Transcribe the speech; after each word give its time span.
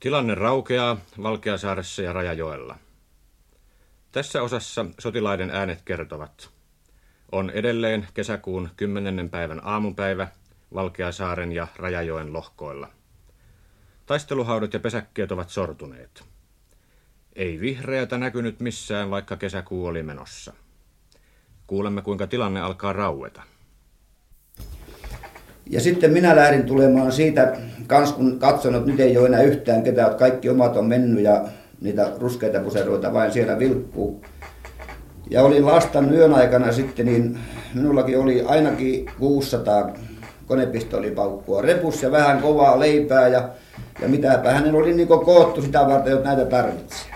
Tilanne 0.00 0.34
raukeaa 0.34 0.96
Valkeasaaressa 1.22 2.02
ja 2.02 2.12
Rajajoella. 2.12 2.76
Tässä 4.12 4.42
osassa 4.42 4.86
sotilaiden 4.98 5.50
äänet 5.50 5.82
kertovat. 5.82 6.50
On 7.32 7.50
edelleen 7.50 8.08
kesäkuun 8.14 8.68
10. 8.76 9.30
päivän 9.30 9.60
aamupäivä 9.64 10.28
Valkeasaaren 10.74 11.52
ja 11.52 11.66
Rajajoen 11.76 12.32
lohkoilla. 12.32 12.88
Taisteluhaudot 14.06 14.72
ja 14.72 14.80
pesäkkeet 14.80 15.32
ovat 15.32 15.50
sortuneet. 15.50 16.24
Ei 17.32 17.60
vihreätä 17.60 18.18
näkynyt 18.18 18.60
missään, 18.60 19.10
vaikka 19.10 19.36
kesäkuu 19.36 19.86
oli 19.86 20.02
menossa. 20.02 20.52
Kuulemme, 21.66 22.02
kuinka 22.02 22.26
tilanne 22.26 22.60
alkaa 22.60 22.92
raueta. 22.92 23.42
Ja 25.70 25.80
sitten 25.80 26.12
minä 26.12 26.36
lähdin 26.36 26.62
tulemaan 26.62 27.12
siitä, 27.12 27.56
kans 27.86 28.12
kun 28.12 28.38
katson, 28.38 28.74
että 28.74 28.90
nyt 28.90 29.00
ei 29.00 29.18
ole 29.18 29.26
enää 29.26 29.42
yhtään 29.42 29.82
ketään, 29.82 30.06
että 30.06 30.18
kaikki 30.18 30.48
omat 30.48 30.76
on 30.76 30.86
mennyt 30.86 31.24
ja 31.24 31.44
niitä 31.80 32.12
ruskeita 32.18 32.60
puseroita 32.60 33.12
vain 33.12 33.32
siellä 33.32 33.58
vilkkuu. 33.58 34.22
Ja 35.30 35.42
olin 35.42 35.64
vastannut 35.64 36.14
yön 36.14 36.34
aikana 36.34 36.72
sitten, 36.72 37.06
niin 37.06 37.38
minullakin 37.74 38.18
oli 38.18 38.42
ainakin 38.42 39.10
600 39.18 39.92
konepistolipaukkua 40.46 41.62
repus 41.62 42.02
ja 42.02 42.10
vähän 42.10 42.42
kovaa 42.42 42.80
leipää 42.80 43.28
ja, 43.28 43.48
ja 44.02 44.08
mitäpä 44.08 44.52
hänen 44.52 44.74
oli 44.74 44.94
niin 44.94 45.08
koottu 45.08 45.62
sitä 45.62 45.86
varten, 45.86 46.12
että 46.12 46.28
näitä 46.28 46.44
tarvitsee. 46.44 47.10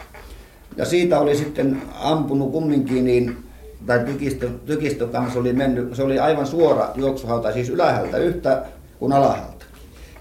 Ja 0.77 0.85
siitä 0.85 1.21
oli 1.21 1.37
sitten 1.37 1.83
ampunut 2.01 2.53
kumminkin 2.53 3.05
niin 3.05 3.37
tai 3.87 3.99
tykistö, 4.05 4.49
tykistö 4.67 5.07
kanssa 5.07 5.41
oli 5.41 5.53
mennyt, 5.53 5.95
se 5.95 6.03
oli 6.03 6.19
aivan 6.19 6.47
suora 6.47 6.89
juoksuhauta, 6.95 7.53
siis 7.53 7.69
ylähältä 7.69 8.17
yhtä 8.17 8.63
kuin 8.99 9.13
alahalta. 9.13 9.65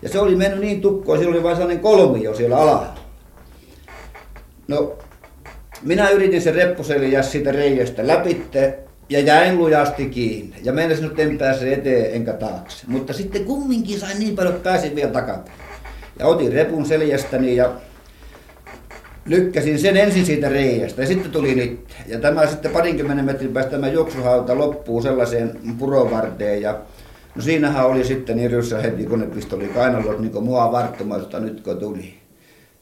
Ja 0.01 0.09
se 0.09 0.19
oli 0.19 0.35
mennyt 0.35 0.59
niin 0.59 0.81
tukkoon, 0.81 1.19
se 1.19 1.27
oli 1.27 1.43
vain 1.43 1.55
sellainen 1.55 1.83
kolmio 1.83 2.35
siellä 2.35 2.57
alhaalla. 2.57 2.99
No, 4.67 4.97
minä 5.81 6.09
yritin 6.09 6.41
sen 6.41 6.55
reppuseliä 6.55 7.21
siitä 7.21 7.51
reiästä 7.51 8.07
läpitte 8.07 8.79
ja 9.09 9.19
jäin 9.19 9.57
lujasti 9.57 10.05
kiinni. 10.05 10.55
Ja 10.63 10.73
mennessä 10.73 11.03
nyt 11.03 11.19
en 11.19 11.37
pääse 11.37 11.73
eteen 11.73 12.13
enkä 12.13 12.33
taakse. 12.33 12.85
Mutta 12.87 13.13
sitten 13.13 13.45
kumminkin 13.45 13.99
sain 13.99 14.19
niin 14.19 14.35
paljon, 14.35 14.55
että 14.55 14.69
pääsin 14.69 14.95
vielä 14.95 15.11
takapäin. 15.11 15.57
Ja 16.19 16.27
otin 16.27 16.53
repun 16.53 16.85
seljästäni 16.85 17.55
ja 17.55 17.71
lykkäsin 19.25 19.79
sen 19.79 19.97
ensin 19.97 20.25
siitä 20.25 20.49
reiästä 20.49 21.01
ja 21.01 21.07
sitten 21.07 21.31
tuli 21.31 21.55
nyt. 21.55 21.79
Ja 22.07 22.19
tämä 22.19 22.47
sitten 22.47 22.71
parinkymmenen 22.71 23.25
metrin 23.25 23.53
päästä 23.53 23.71
tämä 23.71 23.87
juoksuhauta 23.87 24.57
loppuu 24.57 25.01
sellaiseen 25.01 25.59
purovarteen 25.79 26.61
ja 26.61 26.79
no 27.35 27.41
siinähän 27.41 27.85
oli 27.85 28.03
sitten 28.03 28.39
Irjussa 28.39 28.77
heti 28.77 29.05
konepistoli 29.05 29.67
kainalot 29.67 30.19
niin 30.19 30.31
kuin 30.31 30.45
mua 30.45 30.71
varttumasta 30.71 31.39
nyt 31.39 31.61
kun 31.61 31.77
tuli. 31.77 32.13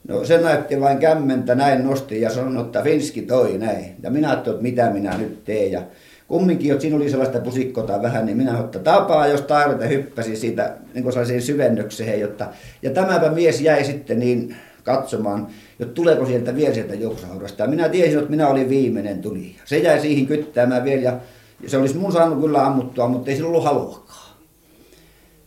No 0.08 0.24
se 0.24 0.38
näytti 0.38 0.80
vain 0.80 0.98
kämmentä, 0.98 1.54
näin 1.54 1.84
nosti 1.84 2.20
ja 2.20 2.30
sanoi, 2.30 2.64
että 2.64 2.82
Finski 2.82 3.22
toi 3.22 3.58
näin. 3.58 3.96
Ja 4.02 4.10
minä 4.10 4.28
ajattelin, 4.28 4.56
että 4.56 4.62
mitä 4.62 4.90
minä 4.90 5.18
nyt 5.18 5.44
teen. 5.44 5.72
Ja 5.72 5.82
kumminkin, 6.28 6.70
että 6.70 6.82
siinä 6.82 6.96
oli 6.96 7.10
sellaista 7.10 7.40
pusikkota 7.40 8.02
vähän, 8.02 8.26
niin 8.26 8.36
minä 8.36 8.60
että 8.60 8.78
tapaa, 8.78 9.26
jos 9.26 9.42
tarvita 9.42 9.84
hyppäsi 9.84 10.36
siitä 10.36 10.74
niin 10.94 11.02
kuin 11.02 11.42
syvennykseen. 11.42 12.20
Jotta, 12.20 12.46
ja 12.82 12.90
tämäpä 12.90 13.30
mies 13.30 13.60
jäi 13.60 13.84
sitten 13.84 14.18
niin 14.18 14.56
katsomaan, 14.82 15.46
että 15.80 15.94
tuleeko 15.94 16.26
sieltä 16.26 16.56
vielä 16.56 16.74
sieltä 16.74 16.94
juoksuhaudasta. 16.94 17.66
Minä 17.66 17.88
tiesin, 17.88 18.18
että 18.18 18.30
minä 18.30 18.48
olin 18.48 18.68
viimeinen 18.68 19.22
tuli. 19.22 19.56
Se 19.64 19.78
jäi 19.78 20.00
siihen 20.00 20.26
kyttäämään 20.26 20.84
vielä 20.84 21.02
ja 21.02 21.20
se 21.66 21.76
olisi 21.76 21.96
mun 21.96 22.12
saanut 22.12 22.40
kyllä 22.40 22.66
ammuttua, 22.66 23.08
mutta 23.08 23.30
ei 23.30 23.36
sillä 23.36 23.48
ollut 23.48 23.64
haluakaan. 23.64 24.30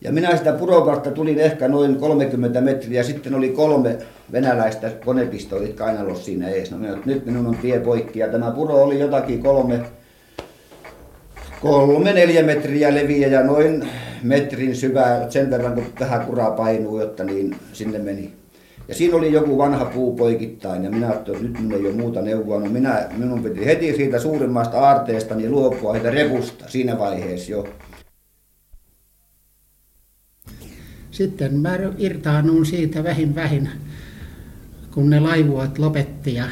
Ja 0.01 0.11
minä 0.11 0.37
sitä 0.37 0.53
purokartta 0.53 1.11
tulin 1.11 1.39
ehkä 1.39 1.67
noin 1.67 1.95
30 1.95 2.61
metriä 2.61 3.03
sitten 3.03 3.35
oli 3.35 3.49
kolme 3.49 3.97
venäläistä 4.31 4.89
konepistolit 5.05 5.73
kainalossa 5.73 6.25
siinä 6.25 6.49
ees. 6.49 6.71
No 6.71 6.77
minä, 6.77 6.97
nyt 7.05 7.25
minun 7.25 7.47
on 7.47 7.57
tie 7.57 7.79
poikki 7.79 8.19
ja 8.19 8.27
tämä 8.27 8.51
puro 8.51 8.83
oli 8.83 8.99
jotakin 8.99 9.43
kolme, 9.43 9.79
kolme 11.61 12.13
neljä 12.13 12.43
metriä 12.43 12.95
leviä 12.95 13.27
ja 13.27 13.43
noin 13.43 13.89
metrin 14.23 14.75
syvää, 14.75 15.29
sen 15.29 15.49
verran 15.49 15.73
kun 15.73 15.85
vähän 15.99 16.25
kuraa 16.25 16.51
painuu, 16.51 16.99
jotta 16.99 17.23
niin 17.23 17.55
sinne 17.73 17.99
meni. 17.99 18.42
Ja 18.87 18.95
siinä 18.95 19.15
oli 19.17 19.31
joku 19.31 19.57
vanha 19.57 19.85
puu 19.85 20.15
poikittain 20.15 20.83
ja 20.83 20.89
minä 20.89 21.07
ajattelin, 21.07 21.37
että 21.37 21.49
nyt 21.49 21.59
minun 21.59 21.79
ei 21.81 21.87
ole 21.87 21.95
muuta 21.95 22.21
neuvoa. 22.21 22.59
No 22.59 22.69
minä, 22.69 23.09
minun 23.17 23.43
piti 23.43 23.65
heti 23.65 23.95
siitä 23.95 24.19
suurimmasta 24.19 24.79
aarteesta 24.79 25.35
niin 25.35 25.51
luopua 25.51 25.93
siitä 25.93 26.09
repusta 26.09 26.65
siinä 26.67 26.99
vaiheessa 26.99 27.51
jo. 27.51 27.67
Sitten 31.11 31.55
mä 31.55 31.77
irtaannun 31.97 32.65
siitä 32.65 33.03
vähin 33.03 33.35
vähin, 33.35 33.69
kun 34.93 35.09
ne 35.09 35.19
laivuat 35.19 35.79
lopetti 35.79 36.33
ja 36.33 36.45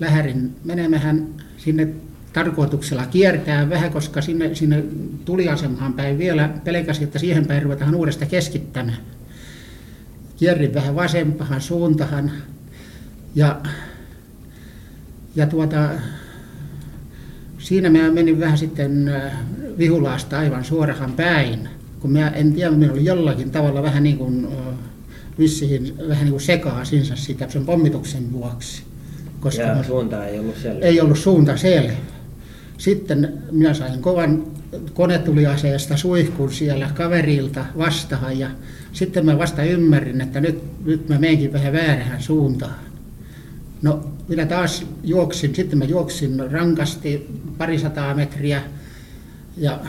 lähdin 0.00 0.50
menemähän 0.64 1.26
sinne 1.56 1.88
tarkoituksella 2.32 3.06
kiertää 3.06 3.70
vähän, 3.70 3.92
koska 3.92 4.20
sinne, 4.20 4.54
sinne 4.54 4.84
tuliasemahan 5.24 5.92
päin 5.92 6.18
vielä 6.18 6.50
pelkäsi, 6.64 7.04
että 7.04 7.18
siihen 7.18 7.46
päin 7.46 7.62
ruvetaan 7.62 7.94
uudestaan 7.94 8.30
keskittämään 8.30 8.96
kierrin 10.40 10.74
vähän 10.74 10.94
vasempahan 10.94 11.60
suuntahan 11.60 12.30
ja, 13.34 13.60
ja 15.36 15.46
tuota, 15.46 15.88
siinä 17.58 17.90
mä 17.90 18.10
menin 18.10 18.40
vähän 18.40 18.58
sitten 18.58 19.08
äh, 19.08 19.32
vihulaasta 19.78 20.38
aivan 20.38 20.64
suorahan 20.64 21.12
päin, 21.12 21.68
kun 22.00 22.12
mä 22.12 22.28
en 22.28 22.52
tiedä, 22.52 22.70
minä 22.70 22.92
oli 22.92 23.04
jollakin 23.04 23.50
tavalla 23.50 23.82
vähän 23.82 24.02
niin 24.02 24.18
kuin 24.18 24.44
äh, 24.44 24.74
vissiin 25.38 25.98
vähän 25.98 26.24
niin 26.24 26.30
kuin 26.30 26.40
sekaisinsa 26.40 27.16
sitä 27.16 27.48
sen 27.48 27.64
pommituksen 27.64 28.32
vuoksi. 28.32 28.82
Koska 29.40 29.62
ja 29.62 29.84
suunta 29.84 30.26
ei 30.26 30.38
ollut 30.38 30.56
selvä. 30.56 30.80
Ei 30.80 31.00
ollut 31.00 31.18
suunta 31.18 31.56
selvä. 31.56 31.92
Sitten 32.78 33.32
minä 33.50 33.74
sain 33.74 34.02
kovan 34.02 34.44
konetuliaseesta 34.94 35.96
suihkun 35.96 36.52
siellä 36.52 36.90
kaverilta 36.94 37.64
vastaan 37.78 38.38
ja 38.38 38.50
sitten 38.92 39.26
mä 39.26 39.38
vasta 39.38 39.62
ymmärrin, 39.62 40.20
että 40.20 40.40
nyt, 40.40 40.84
nyt 40.84 41.08
mä 41.08 41.18
menenkin 41.18 41.52
vähän 41.52 41.72
väärään 41.72 42.22
suuntaan. 42.22 42.74
No 43.82 44.10
minä 44.28 44.46
taas 44.46 44.86
juoksin, 45.04 45.54
sitten 45.54 45.78
mä 45.78 45.84
juoksin 45.84 46.50
rankasti 46.50 47.26
parisataa 47.58 48.14
metriä 48.14 48.62
ja 49.56 49.80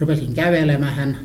rupesin 0.00 0.34
kävelemään. 0.34 1.16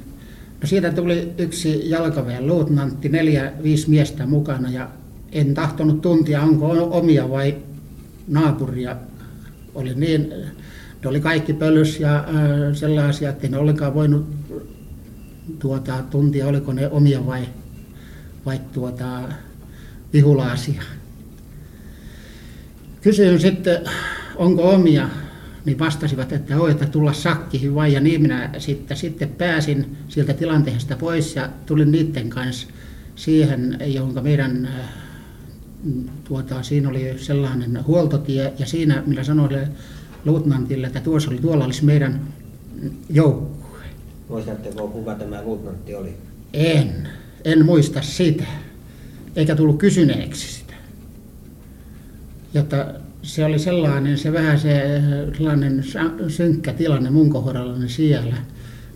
No 0.61 0.67
siitä 0.67 0.91
tuli 0.91 1.31
yksi 1.37 1.89
jalkaväen 1.89 2.47
luutnantti, 2.47 3.09
neljä, 3.09 3.51
viisi 3.63 3.89
miestä 3.89 4.25
mukana 4.25 4.69
ja 4.69 4.89
en 5.31 5.53
tahtonut 5.53 6.01
tuntia, 6.01 6.41
onko 6.41 6.69
omia 6.71 7.29
vai 7.29 7.55
naapuria. 8.27 8.95
Oli 9.75 9.95
niin, 9.95 10.33
ne 11.03 11.09
oli 11.09 11.19
kaikki 11.19 11.53
pölys 11.53 11.99
ja 11.99 12.15
äh, 12.15 12.25
sellaisia, 12.73 13.29
että 13.29 13.47
en 13.47 13.55
ollenkaan 13.55 13.93
voinut 13.93 14.40
tuota, 15.59 16.03
tuntia, 16.09 16.47
oliko 16.47 16.73
ne 16.73 16.87
omia 16.87 17.25
vai, 17.25 17.47
vai 18.45 18.59
tuota, 18.73 19.21
vihulaasia. 20.13 20.81
Kysyin 23.01 23.39
sitten, 23.39 23.81
onko 24.35 24.69
omia, 24.69 25.09
niin 25.65 25.79
vastasivat, 25.79 26.31
että 26.31 26.61
on, 26.61 26.71
että 26.71 26.85
tulla 26.85 27.13
sakkiin 27.13 27.75
vai. 27.75 27.93
Ja 27.93 27.99
niin 27.99 28.21
minä 28.21 28.49
sitten, 28.57 28.97
sitten 28.97 29.29
pääsin 29.29 29.97
sieltä 30.07 30.33
tilanteesta 30.33 30.95
pois 30.95 31.35
ja 31.35 31.49
tulin 31.65 31.91
niiden 31.91 32.29
kanssa 32.29 32.67
siihen, 33.15 33.77
jonka 33.85 34.21
meidän 34.21 34.69
tuota, 36.23 36.63
siinä 36.63 36.89
oli 36.89 37.13
sellainen 37.17 37.85
huoltotie 37.87 38.53
ja 38.59 38.65
siinä 38.65 39.03
minä 39.05 39.23
sanoin 39.23 39.67
luutnantille, 40.25 40.87
että 40.87 40.99
tuossa 40.99 41.31
oli, 41.31 41.39
tuolla 41.39 41.65
olisi 41.65 41.85
meidän 41.85 42.21
joukko 43.09 43.60
Muistatteko, 44.31 44.87
kuka 44.87 45.15
tämä 45.15 45.41
luutnantti 45.43 45.95
oli? 45.95 46.13
En. 46.53 47.07
En 47.45 47.65
muista 47.65 48.01
sitä. 48.01 48.43
Eikä 49.35 49.55
tullut 49.55 49.77
kysyneeksi 49.77 50.53
sitä. 50.53 50.73
Jotta 52.53 52.85
se 53.21 53.45
oli 53.45 53.59
sellainen, 53.59 54.17
se 54.17 54.33
vähän 54.33 54.59
se 54.59 55.01
sellainen 55.37 55.83
synkkä 56.27 56.73
tilanne 56.73 57.09
mun 57.09 57.29
kohdallani 57.29 57.89
siellä. 57.89 58.35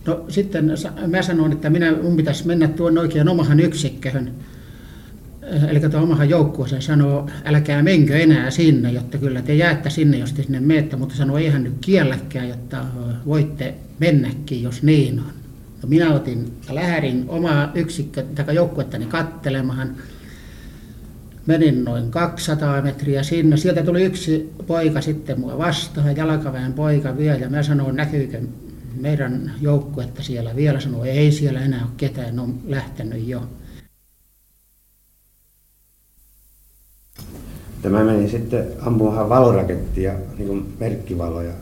No 0.06 0.26
sitten 0.30 0.72
mä 1.08 1.22
sanoin, 1.22 1.52
että 1.52 1.70
minä, 1.70 1.96
mun 2.02 2.18
pitäisi 2.18 2.48
mennä 2.48 2.68
tuon 2.68 2.98
oikein 2.98 3.30
omahan 3.30 3.60
yksikköhön, 3.60 4.32
eli 5.68 5.80
tuon 5.80 6.04
omahan 6.04 6.30
joukkueeseen 6.30 6.82
sanoo, 6.82 7.30
älkää 7.46 7.84
menkö 7.84 8.18
enää 8.18 8.52
sinne, 8.52 8.92
jotta 8.92 9.18
kyllä 9.18 9.42
te 9.42 9.56
jäätte 9.56 9.90
sinne, 9.90 10.18
jos 10.18 10.34
te 10.34 10.44
sinne 10.44 10.60
menette, 10.60 10.96
mutta 10.96 11.16
sanoo, 11.16 11.38
eihän 11.38 11.64
nyt 11.64 11.74
kielläkään, 11.82 12.50
jotta 12.50 12.86
voitte 13.26 13.74
mennäkin, 14.00 14.64
jos 14.64 14.84
niin 14.84 15.20
on. 15.20 15.26
No 15.82 15.90
minä 15.90 16.14
otin, 16.14 16.54
lähdin 16.72 17.26
omaa 17.28 17.72
yksikkö, 17.76 18.24
tai 18.24 18.56
joukkuettani 18.56 19.06
kattelemaan. 19.06 19.96
Menin 21.46 21.84
noin 21.84 22.12
200 22.12 22.82
metriä 22.82 23.24
sinne. 23.24 23.58
Sieltä 23.58 23.84
tuli 23.84 24.04
yksi 24.04 24.50
poika 24.68 25.02
sitten 25.02 25.40
mua 25.40 25.58
vastaan, 25.58 26.18
jalkaväen 26.18 26.74
poika 26.74 27.18
vielä. 27.18 27.38
Ja 27.38 27.50
mä 27.50 27.64
sanoin, 27.64 27.96
näkyykö 27.96 28.42
meidän 29.02 29.52
joukkuetta 29.62 30.24
siellä 30.24 30.56
vielä. 30.56 30.80
Sanoi, 30.80 31.10
ei 31.10 31.32
siellä 31.32 31.62
enää 31.62 31.82
ole 31.82 31.92
ketään, 31.98 32.36
ne 32.36 32.42
on 32.42 32.60
lähtenyt 32.68 33.28
jo. 33.28 33.44
Että 37.86 37.98
mä 37.98 38.04
menin 38.04 38.30
sitten 38.30 38.68
ampumaan 38.82 39.30
valorakettia, 39.30 40.14
niin 40.38 40.48
kuin 40.48 40.74
merkkivaloja, 40.80 41.54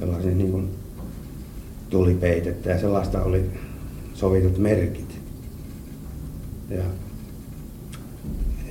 jolla 0.00 0.22
se 0.22 0.28
niin 0.28 0.50
kuin 0.50 0.68
tulipeitettä 1.90 2.70
ja 2.70 2.80
sellaista 2.80 3.22
oli 3.22 3.44
sovitut 4.14 4.58
merkit. 4.58 5.20
Ja, 6.70 6.84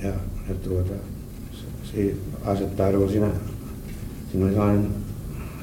ja, 0.02 0.12
ja 0.48 0.54
tuota, 0.64 0.92
asettauduin 2.44 3.10
siinä, 3.10 3.30
siinä 4.30 4.46
oli 4.46 4.54
sellainen 4.54 4.86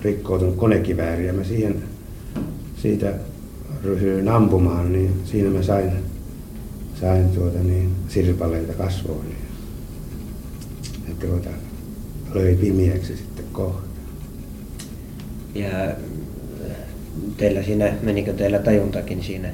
rikkoutunut 0.02 0.56
konekivääri 0.56 1.28
ja 1.28 1.34
mä 1.34 1.44
siihen, 1.44 1.84
siitä 2.78 3.14
ryhdyin 3.84 4.30
ampumaan, 4.30 4.94
niin 4.94 5.22
siinä 5.26 5.50
mä 5.50 5.64
sain, 5.64 5.92
sain 7.02 7.30
tuota 7.30 7.60
niin, 7.60 7.92
sirpaleita 8.08 8.74
kasvoihin. 8.74 9.39
Ja 11.10 11.28
tuota, 11.28 11.50
löi 12.34 12.56
pimiäksi 12.56 13.18
sitten 13.18 13.46
kohta. 13.52 13.90
Ja 15.56 15.70
teillä 17.38 17.64
siinä, 17.64 17.94
menikö 18.02 18.34
teillä 18.34 18.60
tajuntakin 18.60 19.24
siinä? 19.24 19.50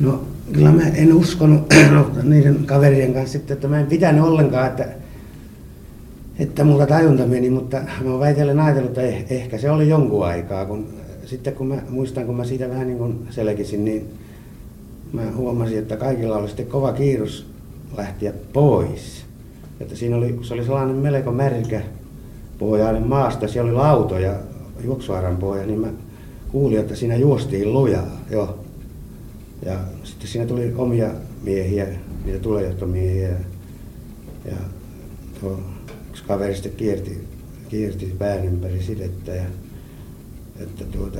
No 0.00 0.24
kyllä 0.52 0.72
mä 0.72 0.82
en 0.88 1.12
uskonut 1.12 1.74
no, 1.94 2.10
niiden 2.22 2.66
kaverien 2.66 3.14
kanssa 3.14 3.32
sitten, 3.32 3.54
että 3.54 3.68
mä 3.68 3.80
en 3.80 3.86
pitänyt 3.86 4.24
ollenkaan, 4.24 4.66
että, 4.66 4.88
että 6.38 6.64
mulla 6.64 6.86
tajunta 6.86 7.26
meni, 7.26 7.50
mutta 7.50 7.80
mä 8.04 8.10
oon 8.10 8.20
väitellen 8.20 8.60
ajatellut, 8.60 8.90
että 8.90 9.02
eh, 9.02 9.26
ehkä 9.30 9.58
se 9.58 9.70
oli 9.70 9.88
jonkun 9.88 10.26
aikaa, 10.26 10.66
kun 10.66 10.86
sitten 11.24 11.54
kun 11.54 11.66
mä 11.66 11.82
muistan, 11.88 12.26
kun 12.26 12.36
mä 12.36 12.44
siitä 12.44 12.68
vähän 12.68 12.86
niin 12.86 12.98
kuin 12.98 13.26
selkisin, 13.30 13.84
niin 13.84 14.08
mä 15.12 15.22
huomasin, 15.36 15.78
että 15.78 15.96
kaikilla 15.96 16.36
oli 16.36 16.48
sitten 16.48 16.66
kova 16.66 16.92
kiirus 16.92 17.46
lähteä 17.96 18.32
pois. 18.52 19.29
Että 19.80 19.96
siinä 19.96 20.16
oli, 20.16 20.38
se 20.42 20.54
oli 20.54 20.64
sellainen 20.64 20.96
melko 20.96 21.32
märkä 21.32 21.82
pohjainen 22.58 23.06
maasta, 23.06 23.48
siellä 23.48 23.70
oli 23.70 23.76
lautoja, 23.76 24.34
juoksuaran 24.84 25.36
pohja, 25.36 25.66
niin 25.66 25.80
mä 25.80 25.88
kuulin, 26.52 26.80
että 26.80 26.96
siinä 26.96 27.16
juostiin 27.16 27.72
lujaa 27.72 28.20
jo. 28.30 28.58
Ja 29.62 29.78
sitten 30.04 30.28
siinä 30.28 30.46
tuli 30.46 30.72
omia 30.76 31.08
miehiä, 31.42 31.86
niitä 32.24 32.38
tulejohtomiehiä. 32.38 33.28
Ja 34.44 34.56
tuo 35.40 35.60
yksi 36.10 36.24
kaveri 36.24 36.54
sitten 36.54 36.72
kierti, 36.72 37.28
kierti 37.68 38.14
pään 38.18 38.44
ympäri 38.44 38.82
sidettä. 38.82 39.34
Ja, 39.34 39.44
että 40.60 40.84
tuota, 40.84 41.18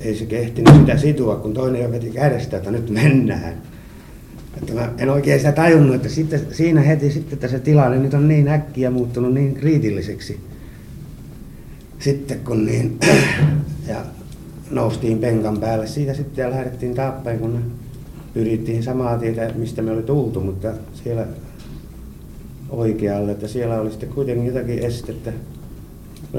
ei 0.00 0.16
se 0.16 0.26
kehtinyt 0.26 0.74
sitä 0.74 0.96
situa, 0.96 1.36
kun 1.36 1.54
toinen 1.54 1.82
jo 1.82 1.90
veti 1.90 2.10
kädestä, 2.10 2.56
että 2.56 2.70
nyt 2.70 2.90
mennään. 2.90 3.62
Että 4.56 4.74
mä 4.74 4.92
en 4.98 5.10
oikein 5.10 5.38
sitä 5.38 5.52
tajunnut, 5.52 5.96
että 5.96 6.08
sitten, 6.08 6.40
siinä 6.50 6.80
heti 6.80 7.10
sitten, 7.10 7.32
että 7.32 7.48
se 7.48 7.58
tilanne 7.58 7.98
nyt 7.98 8.14
on 8.14 8.28
niin 8.28 8.48
äkkiä 8.48 8.90
muuttunut 8.90 9.34
niin 9.34 9.54
kriitilliseksi. 9.54 10.40
Sitten 11.98 12.40
kun 12.40 12.66
niin, 12.66 12.98
ja 13.88 13.96
noustiin 14.70 15.18
penkan 15.18 15.58
päälle 15.58 15.86
siitä 15.86 16.14
sitten 16.14 16.42
ja 16.42 16.50
lähdettiin 16.50 16.94
taappäin, 16.94 17.38
kun 17.38 17.62
pyrittiin 18.34 18.82
samaa 18.82 19.18
tietä, 19.18 19.50
mistä 19.54 19.82
me 19.82 19.90
oli 19.90 20.02
tultu, 20.02 20.40
mutta 20.40 20.72
siellä 21.04 21.26
oikealle, 22.70 23.32
että 23.32 23.48
siellä 23.48 23.80
oli 23.80 23.90
sitten 23.90 24.08
kuitenkin 24.08 24.46
jotakin 24.46 24.78
estettä. 24.78 25.32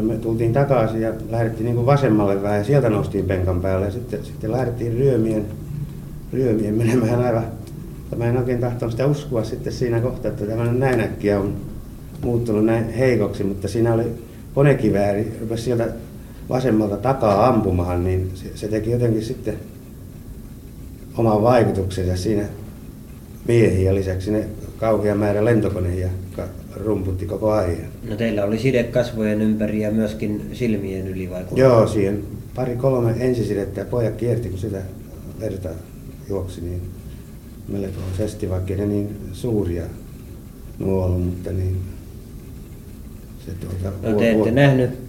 Me 0.01 0.17
tultiin 0.17 0.53
takaisin 0.53 1.01
ja 1.01 1.13
lähdettiin 1.29 1.65
niin 1.65 1.75
kuin 1.75 1.85
vasemmalle 1.85 2.41
vähän 2.41 2.57
ja 2.57 2.63
sieltä 2.63 2.89
noustiin 2.89 3.25
penkan 3.25 3.61
päälle 3.61 3.85
ja 3.85 3.91
sitten, 3.91 4.25
sitten 4.25 4.51
lähdettiin 4.51 4.93
ryömien, 4.93 5.45
ryömien 6.33 6.75
menemään 6.75 7.25
aivan. 7.25 7.45
Mä 8.15 8.25
en 8.25 8.37
oikein 8.37 8.59
tahtonut 8.59 8.91
sitä 8.91 9.07
uskoa 9.07 9.43
sitten 9.43 9.73
siinä 9.73 9.99
kohtaa, 9.99 10.31
että 10.31 10.45
tämä 10.45 10.73
näin 10.73 10.99
äkkiä 10.99 11.39
on 11.39 11.55
muuttunut 12.21 12.65
näin 12.65 12.89
heikoksi, 12.89 13.43
mutta 13.43 13.67
siinä 13.67 13.93
oli 13.93 14.03
konekivääri, 14.53 15.37
rupesi 15.41 15.63
sieltä 15.63 15.87
vasemmalta 16.49 16.97
takaa 16.97 17.47
ampumaan, 17.47 18.03
niin 18.03 18.31
se, 18.33 18.45
se 18.55 18.67
teki 18.67 18.91
jotenkin 18.91 19.23
sitten 19.23 19.55
oman 21.17 21.41
vaikutuksensa 21.41 22.15
siinä 22.15 22.45
miehiä 23.47 23.95
lisäksi 23.95 24.31
ne 24.31 24.45
kauhea 24.77 25.15
määrä 25.15 25.45
lentokoneja 25.45 26.09
rumputti 26.75 27.25
koko 27.25 27.51
ajan. 27.51 27.77
No 28.09 28.15
teillä 28.15 28.43
oli 28.43 28.59
side 28.59 28.83
kasvojen 28.83 29.41
ympäri 29.41 29.81
ja 29.81 29.91
myöskin 29.91 30.49
silmien 30.53 31.07
yli 31.07 31.29
vai 31.29 31.45
Joo, 31.55 31.87
siihen 31.87 32.23
pari 32.55 32.75
kolme 32.75 33.15
ensisidettä 33.19 33.81
ja 33.81 33.85
pojat 33.85 34.15
kierti, 34.15 34.49
kun 34.49 34.59
sitä 34.59 34.81
verta 35.39 35.69
juoksi, 36.29 36.61
niin 36.61 36.81
melkoisesti, 37.67 38.49
vaikka 38.49 38.73
ne 38.73 38.85
niin 38.85 39.17
suuria 39.33 39.83
nuo 40.79 41.05
ollut, 41.05 41.25
mutta 41.25 41.51
niin 41.51 41.77
se 43.45 43.51
tuota, 43.51 44.09
no 44.09 44.19
te 44.19 44.31
ette 44.31 44.51
nähnyt 44.51 45.05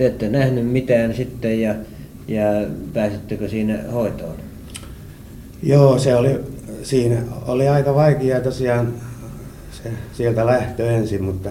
te 0.00 0.06
ette 0.06 0.28
nähnyt 0.28 0.66
mitään 0.66 1.14
sitten 1.14 1.60
ja, 1.60 1.74
ja 2.28 2.44
pääsittekö 2.92 3.48
siinä 3.48 3.78
hoitoon? 3.92 4.36
Joo, 5.62 5.98
se 5.98 6.14
oli, 6.14 6.40
siinä 6.82 7.22
oli 7.46 7.68
aika 7.68 7.94
vaikea 7.94 8.40
tosiaan 8.40 8.94
se, 9.82 9.90
sieltä 10.12 10.46
lähtö 10.46 10.90
ensin, 10.90 11.22
mutta 11.22 11.50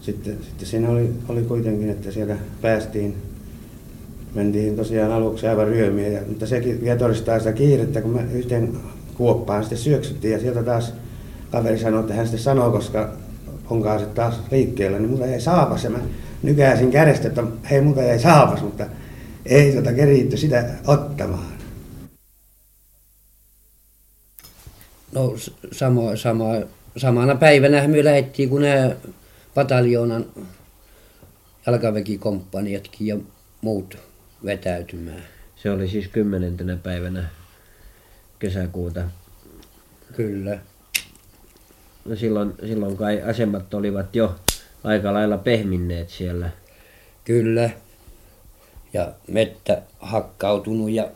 sitten, 0.00 0.36
sitten 0.42 0.68
siinä 0.68 0.88
oli, 0.88 1.10
oli 1.28 1.42
kuitenkin, 1.42 1.90
että 1.90 2.10
sieltä 2.10 2.36
päästiin, 2.62 3.14
mentiin 4.34 4.76
tosiaan 4.76 5.12
aluksi 5.12 5.46
aivan 5.46 5.66
ryömiä, 5.66 6.08
ja, 6.08 6.20
mutta 6.28 6.46
sekin 6.46 6.80
vielä 6.80 6.98
todistaa 6.98 7.38
sitä 7.38 7.52
kiirettä, 7.52 8.00
kun 8.00 8.10
me 8.10 8.22
yhteen 8.32 8.76
kuoppaan 9.14 9.62
sitten 9.62 9.78
syöksyttiin 9.78 10.32
ja 10.32 10.40
sieltä 10.40 10.62
taas 10.62 10.92
kaveri 11.50 11.78
sanoi, 11.78 12.00
että 12.00 12.14
hän 12.14 12.26
sitten 12.26 12.42
sanoo, 12.42 12.70
koska 12.70 13.12
onkaan 13.70 14.00
se 14.00 14.06
taas 14.06 14.40
liikkeellä, 14.50 14.98
niin 14.98 15.10
mulla 15.10 15.26
ei 15.26 15.40
saapas 15.40 15.84
ja 15.84 15.90
mä 15.90 15.98
nykäisin 16.42 16.90
kädestä, 16.90 17.28
että 17.28 17.42
hei 17.70 17.80
muuta 17.80 18.02
jäi 18.02 18.18
saapas, 18.18 18.62
mutta 18.62 18.86
ei 19.46 19.74
tota 19.74 19.92
keritty 19.92 20.36
sitä 20.36 20.64
ottamaan. 20.86 21.54
No 25.12 25.34
samo, 25.72 26.16
samo, 26.16 26.62
samana 26.96 27.34
päivänä 27.34 27.88
me 27.88 28.04
lähdettiin, 28.04 28.48
kun 28.48 28.62
ne 28.62 28.96
pataljoonan 29.54 30.26
jalkaväkikomppaniatkin 31.66 33.06
ja 33.06 33.16
muut 33.60 33.98
vetäytymään. 34.44 35.22
Se 35.56 35.70
oli 35.70 35.88
siis 35.88 36.08
kymmenentenä 36.08 36.76
päivänä 36.76 37.28
kesäkuuta. 38.44 39.00
Kyllä. 40.16 40.58
No 42.04 42.16
silloin, 42.16 42.52
silloin 42.66 42.96
kai 42.96 43.22
asemat 43.22 43.74
olivat 43.74 44.16
jo 44.16 44.34
aika 44.84 45.12
lailla 45.12 45.38
pehminneet 45.38 46.10
siellä. 46.10 46.50
Kyllä. 47.24 47.70
Ja 48.92 49.12
mettä 49.28 49.82
hakkautunut 49.98 50.90
ja, 50.90 51.08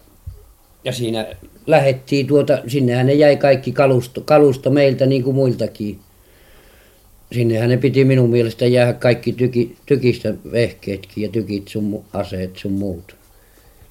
ja 0.85 0.93
siinä 0.93 1.27
lähettiin 1.67 2.27
tuota, 2.27 2.59
sinnehän 2.67 3.07
ne 3.07 3.15
jäi 3.15 3.37
kaikki 3.37 3.73
kalusto, 3.73 4.21
kalusto 4.21 4.71
meiltä 4.71 5.07
niin 5.07 5.23
kuin 5.23 5.35
muiltakin. 5.35 6.01
Sinnehän 7.33 7.69
ne 7.69 7.77
piti 7.77 8.05
minun 8.05 8.31
mielestä 8.31 8.67
jäädä 8.67 8.93
kaikki 8.93 9.33
tyki, 9.33 9.77
tykistä 9.87 10.35
vehkeetkin 10.53 11.23
ja 11.23 11.29
tykit 11.29 11.69
sun 11.69 12.05
aseet 12.13 12.57
sun 12.57 12.73
muut. 12.73 13.17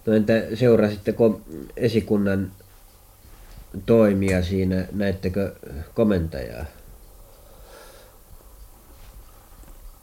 No 0.05 0.13
entä 0.13 0.43
seurasitteko 0.53 1.41
esikunnan 1.77 2.51
toimia 3.85 4.43
siinä, 4.43 4.85
näettekö 4.93 5.55
komentajaa? 5.93 6.65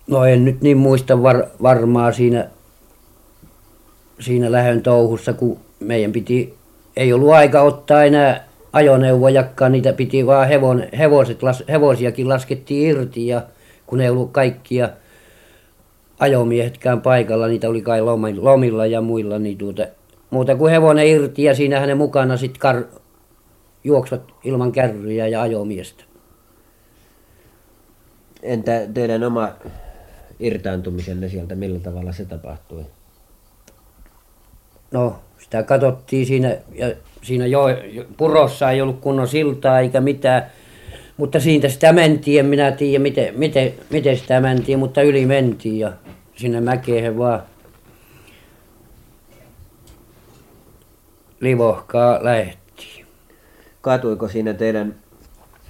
No 0.06 0.24
en 0.24 0.44
nyt 0.44 0.60
niin 0.60 0.76
muista 0.76 1.22
var, 1.22 1.46
varmaa 1.62 2.12
siinä, 2.12 2.48
siinä 4.20 4.52
lähön 4.52 4.82
touhussa, 4.82 5.32
kun 5.32 5.58
meidän 5.80 6.12
piti, 6.12 6.54
ei 6.96 7.12
ollut 7.12 7.32
aika 7.32 7.62
ottaa 7.62 8.04
enää 8.04 8.44
ajoneuvojakaan, 8.72 9.72
niitä 9.72 9.92
piti 9.92 10.26
vaan 10.26 10.48
hevon, 10.48 10.84
hevoset, 10.98 11.42
las, 11.42 11.64
hevosiakin 11.68 12.28
laskettiin 12.28 12.90
irti 12.90 13.26
ja 13.26 13.42
kun 13.86 14.00
ei 14.00 14.10
ollut 14.10 14.32
kaikkia 14.32 14.88
ajomiehetkään 16.18 17.00
paikalla, 17.00 17.46
niitä 17.46 17.68
oli 17.68 17.82
kai 17.82 18.00
lomilla 18.40 18.86
ja 18.86 19.00
muilla, 19.00 19.38
niin 19.38 19.58
tuota, 19.58 19.86
muuta 20.30 20.56
kuin 20.56 20.70
hevonen 20.70 21.06
irti 21.06 21.42
ja 21.42 21.54
siinähän 21.54 21.88
ne 21.88 21.94
mukana 21.94 22.36
sitten 22.36 22.60
kar, 22.60 22.82
juoksvat 23.84 24.22
ilman 24.44 24.72
kärryjä 24.72 25.26
ja 25.26 25.42
ajomiestä. 25.42 26.04
Entä 28.42 28.86
teidän 28.94 29.24
oma 29.24 29.48
irtaantumisenne 30.40 31.28
sieltä, 31.28 31.54
millä 31.54 31.78
tavalla 31.78 32.12
se 32.12 32.24
tapahtui? 32.24 32.84
No, 34.90 35.18
sitä 35.38 35.62
katsottiin 35.62 36.26
siinä, 36.26 36.56
ja 36.72 36.94
siinä 37.22 37.46
jo, 37.46 37.66
purossa 38.16 38.70
ei 38.70 38.82
ollut 38.82 39.00
kunnon 39.00 39.28
siltaa 39.28 39.80
eikä 39.80 40.00
mitään, 40.00 40.46
mutta 41.16 41.40
siitä 41.40 41.68
sitä 41.68 41.92
mentiin, 41.92 42.40
en 42.40 42.46
minä 42.46 42.72
tiedä 42.72 43.02
miten, 43.02 43.38
miten, 43.38 43.74
miten 43.90 44.18
sitä 44.18 44.40
mentiin, 44.40 44.78
mutta 44.78 45.02
yli 45.02 45.26
mentiin 45.26 45.78
ja 45.78 45.92
sinne 46.36 46.60
mäkeen 46.60 47.18
vaan 47.18 47.42
livohkaa 51.40 52.24
lähettiin. 52.24 52.63
Kaatuiko 53.84 54.28
siinä 54.28 54.54
teidän 54.54 54.94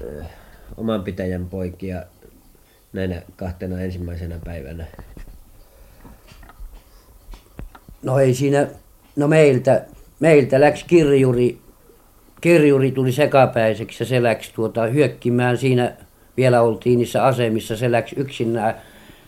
ö, 0.01 0.25
oman 0.77 1.05
pitäjän 1.05 1.47
poikia 1.47 2.03
näinä 2.93 3.23
kahtena 3.37 3.81
ensimmäisenä 3.81 4.39
päivänä? 4.45 4.85
No 8.03 8.19
ei 8.19 8.35
siinä, 8.35 8.67
no 9.17 9.29
meiltä, 9.29 9.85
meiltä 10.21 10.61
läks 10.61 10.85
kirjuri, 10.85 11.59
kirjuri 12.41 12.93
tuli 12.93 13.13
sekapäiseksi 13.13 14.03
ja 14.03 14.07
se 14.07 14.23
läks 14.23 14.51
tuota 14.51 14.83
hyökkimään 14.87 15.59
siinä, 15.59 15.93
vielä 16.37 16.63
oltiin 16.63 16.99
niissä 16.99 17.25
asemissa, 17.25 17.77
se 17.77 17.93
läks 17.93 18.13
yksinään 18.17 18.75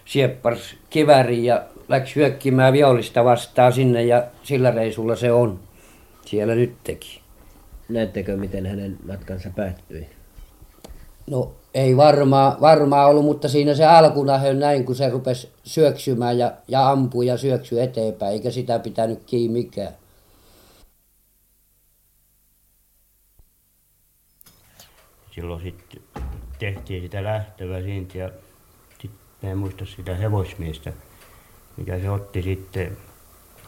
sieppars 0.04 0.76
kiväri 0.90 1.44
ja 1.44 1.62
läks 1.88 2.16
hyökkimään 2.16 2.72
vihollista 2.72 3.24
vastaan 3.24 3.72
sinne 3.72 4.04
ja 4.04 4.24
sillä 4.42 4.70
reisulla 4.70 5.16
se 5.16 5.32
on 5.32 5.60
siellä 6.26 6.54
nyt 6.54 6.72
teki. 6.84 7.25
Näettekö, 7.88 8.36
miten 8.36 8.66
hänen 8.66 8.98
matkansa 9.06 9.50
päättyi? 9.56 10.06
No 11.30 11.52
ei 11.74 11.96
varmaan 11.96 12.60
varmaa 12.60 13.06
ollut, 13.06 13.24
mutta 13.24 13.48
siinä 13.48 13.74
se 13.74 13.84
alkunahön 13.84 14.58
näin, 14.58 14.84
kun 14.84 14.94
se 14.94 15.10
rupesi 15.10 15.52
syöksymään 15.64 16.38
ja, 16.38 16.52
ja 16.68 16.90
ampui 16.90 17.26
ja 17.26 17.36
syöksy 17.36 17.82
eteenpäin, 17.82 18.32
eikä 18.32 18.50
sitä 18.50 18.78
pitänyt 18.78 19.24
kiinni 19.26 19.60
mikään. 19.60 19.92
Silloin 25.30 25.62
sitten 25.62 26.02
tehtiin 26.58 27.02
sitä 27.02 27.24
lähtöä 27.24 27.82
siitä 27.82 28.18
ja 28.18 28.30
sitten 29.00 29.50
en 29.50 29.58
muista 29.58 29.84
sitä 29.96 30.14
hevosmiestä, 30.14 30.92
mikä 31.76 31.98
se 31.98 32.10
otti 32.10 32.42
sitten 32.42 32.96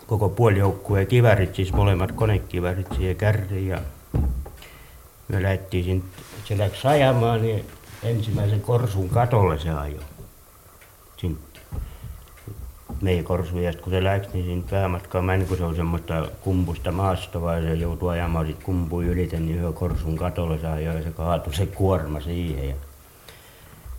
koko 0.06 0.28
puolijoukkueen 0.28 1.06
kivärit, 1.06 1.54
siis 1.54 1.72
molemmat 1.72 2.12
konekivärit 2.12 2.86
siihen 2.96 3.16
kärriin 3.16 3.68
ja 3.68 3.80
me 5.28 5.42
lähdettiin 5.42 5.84
sinne, 5.84 6.04
se 6.44 6.58
läksi 6.58 6.88
ajamaan, 6.88 7.42
niin 7.42 7.64
ensimmäisen 8.02 8.60
korsun 8.60 9.08
katolle 9.08 9.58
se 9.58 9.70
ajoi. 9.70 10.00
Meidän 13.00 13.24
korsu, 13.24 13.58
ja 13.58 13.72
kun 13.72 13.92
se 13.92 14.04
läksi, 14.04 14.30
niin 14.32 14.44
siinä 14.44 14.62
päämatkaa 14.70 15.22
meni, 15.22 15.44
kun 15.44 15.56
se 15.56 15.64
on 15.64 15.76
semmoista 15.76 16.28
kumpusta 16.40 16.92
maastoa, 16.92 17.56
ja 17.56 17.62
se 17.62 17.74
joutui 17.74 18.10
ajamaan 18.10 18.46
sit 18.46 18.62
kumpuun 18.62 19.04
ylite, 19.04 19.40
niin 19.40 19.56
yhden 19.56 19.72
korsun 19.72 20.16
katolle 20.16 20.58
se 20.58 20.66
ajoi, 20.66 20.96
ja 20.96 21.02
se 21.02 21.10
kaatui 21.10 21.54
se 21.54 21.66
kuorma 21.66 22.20
siihen. 22.20 22.68
Ja 22.68 22.74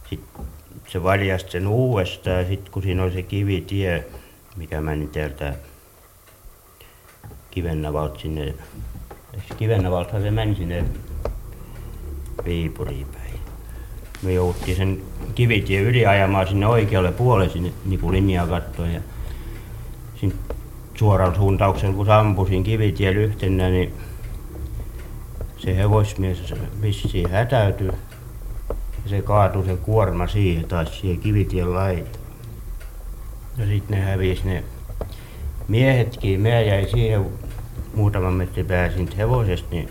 sitten 0.09 0.45
se 0.87 1.03
valjasti 1.03 1.51
sen 1.51 1.67
uudestaan, 1.67 2.37
ja 2.37 2.47
sitten 2.47 2.71
kun 2.71 2.83
siinä 2.83 3.03
oli 3.03 3.13
se 3.13 3.21
kivitie, 3.21 4.07
mikä 4.55 4.81
meni 4.81 5.07
täältä 5.07 5.53
Kivennavalta 7.51 8.19
sinne, 8.19 8.53
Kivennavaltahan 9.57 10.21
se 10.21 10.31
meni 10.31 10.55
sinne 10.55 10.85
Viipuriin 12.45 13.07
päin. 13.13 13.39
Me 14.21 14.33
jouduttiin 14.33 14.77
sen 14.77 15.01
kivitien 15.35 15.83
yli 15.83 16.05
ajamaan 16.05 16.47
sinne 16.47 16.67
oikealle 16.67 17.11
puolelle 17.11 17.53
sinne 17.53 17.71
niin 17.85 17.99
kuin 17.99 18.11
linjaa 18.11 18.47
katsoen. 18.47 18.93
Ja 18.93 19.01
siinä 20.15 20.35
suoran 20.95 21.35
suuntauksen, 21.35 21.93
kun 21.93 22.05
sampusin 22.05 22.63
kivitien 22.63 23.17
yhtenä, 23.17 23.69
niin 23.69 23.93
se 25.57 25.77
hevosmies 25.77 26.53
vissiin 26.81 27.29
hätäytyi. 27.29 27.87
Ja 29.03 29.09
se 29.09 29.21
kaatui 29.21 29.65
se 29.65 29.75
kuorma 29.75 30.27
siihen 30.27 30.65
taas 30.65 30.99
siihen 30.99 31.19
kivitien 31.19 31.73
laitaan. 31.73 32.25
Ja 33.57 33.65
sitten 33.65 33.97
ne 33.97 34.05
hävisi 34.05 34.41
ne 34.45 34.63
miehetkin. 35.67 36.41
Mä 36.41 36.49
jäi 36.49 36.89
siihen 36.89 37.25
muutaman 37.93 38.33
metrin 38.33 38.65
pääsin 38.65 39.09
hevosesta, 39.17 39.67
niin 39.71 39.89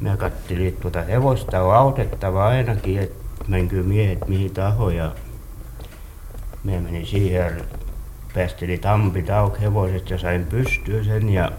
Mä 0.00 0.16
kattelin, 0.16 0.76
tuota 0.80 1.02
hevosta 1.02 1.62
on 1.62 1.76
autettava 1.76 2.46
ainakin, 2.46 2.98
että 2.98 3.24
menkö 3.48 3.82
miehet 3.82 4.28
mihin 4.28 4.54
tahoon. 4.54 4.96
Ja 4.96 5.14
mä 6.64 6.80
menin 6.80 7.06
siihen, 7.06 7.62
päästelin 8.34 8.80
tampit 8.80 9.30
auki 9.30 9.60
hevoset 9.60 10.10
ja 10.10 10.18
sain 10.18 10.46
pystyä 10.46 11.04
sen. 11.04 11.30
Ja 11.30 11.52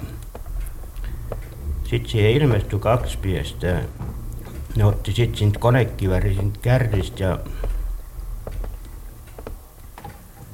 sitten 1.83 2.09
siihen 2.09 2.31
ilmestyi 2.31 2.79
kaksi 2.79 3.17
miestä. 3.23 3.81
Ne 4.75 4.85
otti 4.85 5.11
sitten 5.11 5.51
konekiväri 5.59 6.38
kärristä 6.61 7.23
ja 7.23 7.39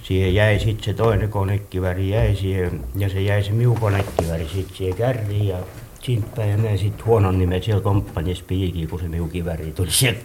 siihen 0.07 0.35
jäi 0.35 0.59
sitten 0.59 0.83
se 0.85 0.93
toinen 0.93 1.29
konekiväri 1.29 2.09
jäi 2.09 2.35
siihen 2.35 2.81
ja 2.95 3.09
se 3.09 3.21
jäi 3.21 3.43
se 3.43 3.51
miu 3.51 3.75
konekiväri 3.79 4.47
sitten 4.47 4.77
siihen 4.77 4.97
kärriin 4.97 5.47
ja 5.47 5.57
siitä 6.01 6.27
päin 6.35 6.65
ja 6.65 6.77
sitten 6.77 7.05
huonon 7.05 7.39
nimen 7.39 7.63
siellä 7.63 7.81
komppaniassa 7.81 8.43
piikiin, 8.47 8.89
kun 8.89 8.99
se 8.99 9.07
minun 9.07 9.29
kiväri 9.29 9.71
tuli 9.71 9.91
sieltä 9.91 10.19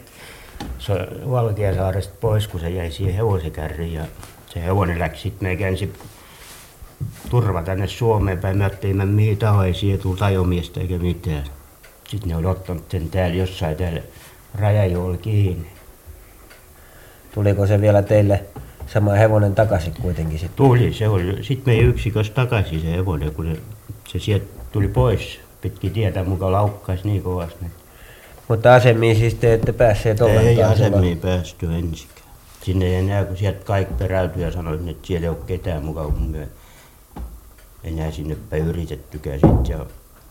Valkeasaaresta 1.31 2.15
pois, 2.21 2.49
kun 2.49 2.61
se 2.61 2.71
jäi 2.71 2.91
siihen 2.91 3.15
hevosekärriin 3.15 3.93
ja 3.93 4.05
se 4.47 4.63
hevonen 4.63 4.99
läksi 4.99 5.23
sitten 5.23 5.49
me 5.49 5.57
käänsi 5.57 5.93
turva 7.31 7.63
tänne 7.63 7.87
Suomeen 7.87 8.39
päin. 8.39 8.59
Mä 8.59 8.65
ajattelin, 8.65 9.01
että 9.01 9.15
mihin 9.15 9.39
taho 9.39 9.63
ei 9.63 9.75
siihen 9.75 10.01
tullut 10.01 10.23
ajomiestä 10.23 10.81
eikä 10.81 10.99
mitään. 10.99 11.45
Sitten 12.09 12.29
ne 12.29 12.37
on 12.37 12.47
ottanut 12.47 12.91
sen 12.91 13.11
täällä 13.11 13.37
jossain 13.37 13.77
täällä 13.77 14.01
rajajoilla 14.55 15.17
kiinni. 15.17 15.69
Tuliko 17.35 17.67
se 17.67 17.81
vielä 17.81 18.03
teille 18.03 18.45
sama 18.93 19.13
hevonen 19.13 19.55
takaisin 19.55 19.95
kuitenkin 20.03 20.39
sitten? 20.39 20.57
Tuli, 20.57 20.93
se 20.93 21.09
oli. 21.09 21.45
Sitten 21.45 21.75
meidän 21.75 21.89
yksikössä 21.91 22.33
takaisin 22.33 22.81
se 22.81 22.91
hevonen, 22.91 23.35
kun 23.35 23.47
se, 23.55 23.61
se 24.09 24.19
sieltä 24.19 24.47
tuli 24.73 24.89
pois 24.89 25.41
pitkin 25.61 25.93
tietä 25.93 26.25
mukaan 26.25 26.53
laukkaisi 26.53 27.09
niin 27.09 27.23
kovasti. 27.23 27.65
Mutta 28.49 28.75
asemiin 28.75 29.17
siis 29.17 29.35
te 29.35 29.55
ette 29.55 29.73
päässeet 29.73 30.21
ollenkaan? 30.21 30.47
Ei 30.47 30.63
asemiin 30.63 31.19
päästy 31.19 31.67
ensikään. 31.67 32.29
Sinne 32.63 32.87
ei 32.87 32.95
enää, 32.95 33.25
kun 33.25 33.37
sieltä 33.37 33.65
kaikki 33.65 33.95
peräytyi 33.95 34.43
ja 34.43 34.53
sanoi, 34.53 34.79
että 34.91 35.07
siellä 35.07 35.25
ei 35.25 35.29
ole 35.29 35.39
ketään 35.47 35.85
mukaan, 35.85 36.13
kun 36.13 36.23
me 36.23 36.49
enää 37.85 38.11
sinne 38.11 38.37
päin 38.51 38.69
yritettykään 38.69 39.41
sitten. 39.41 39.79
Ja 39.79 39.87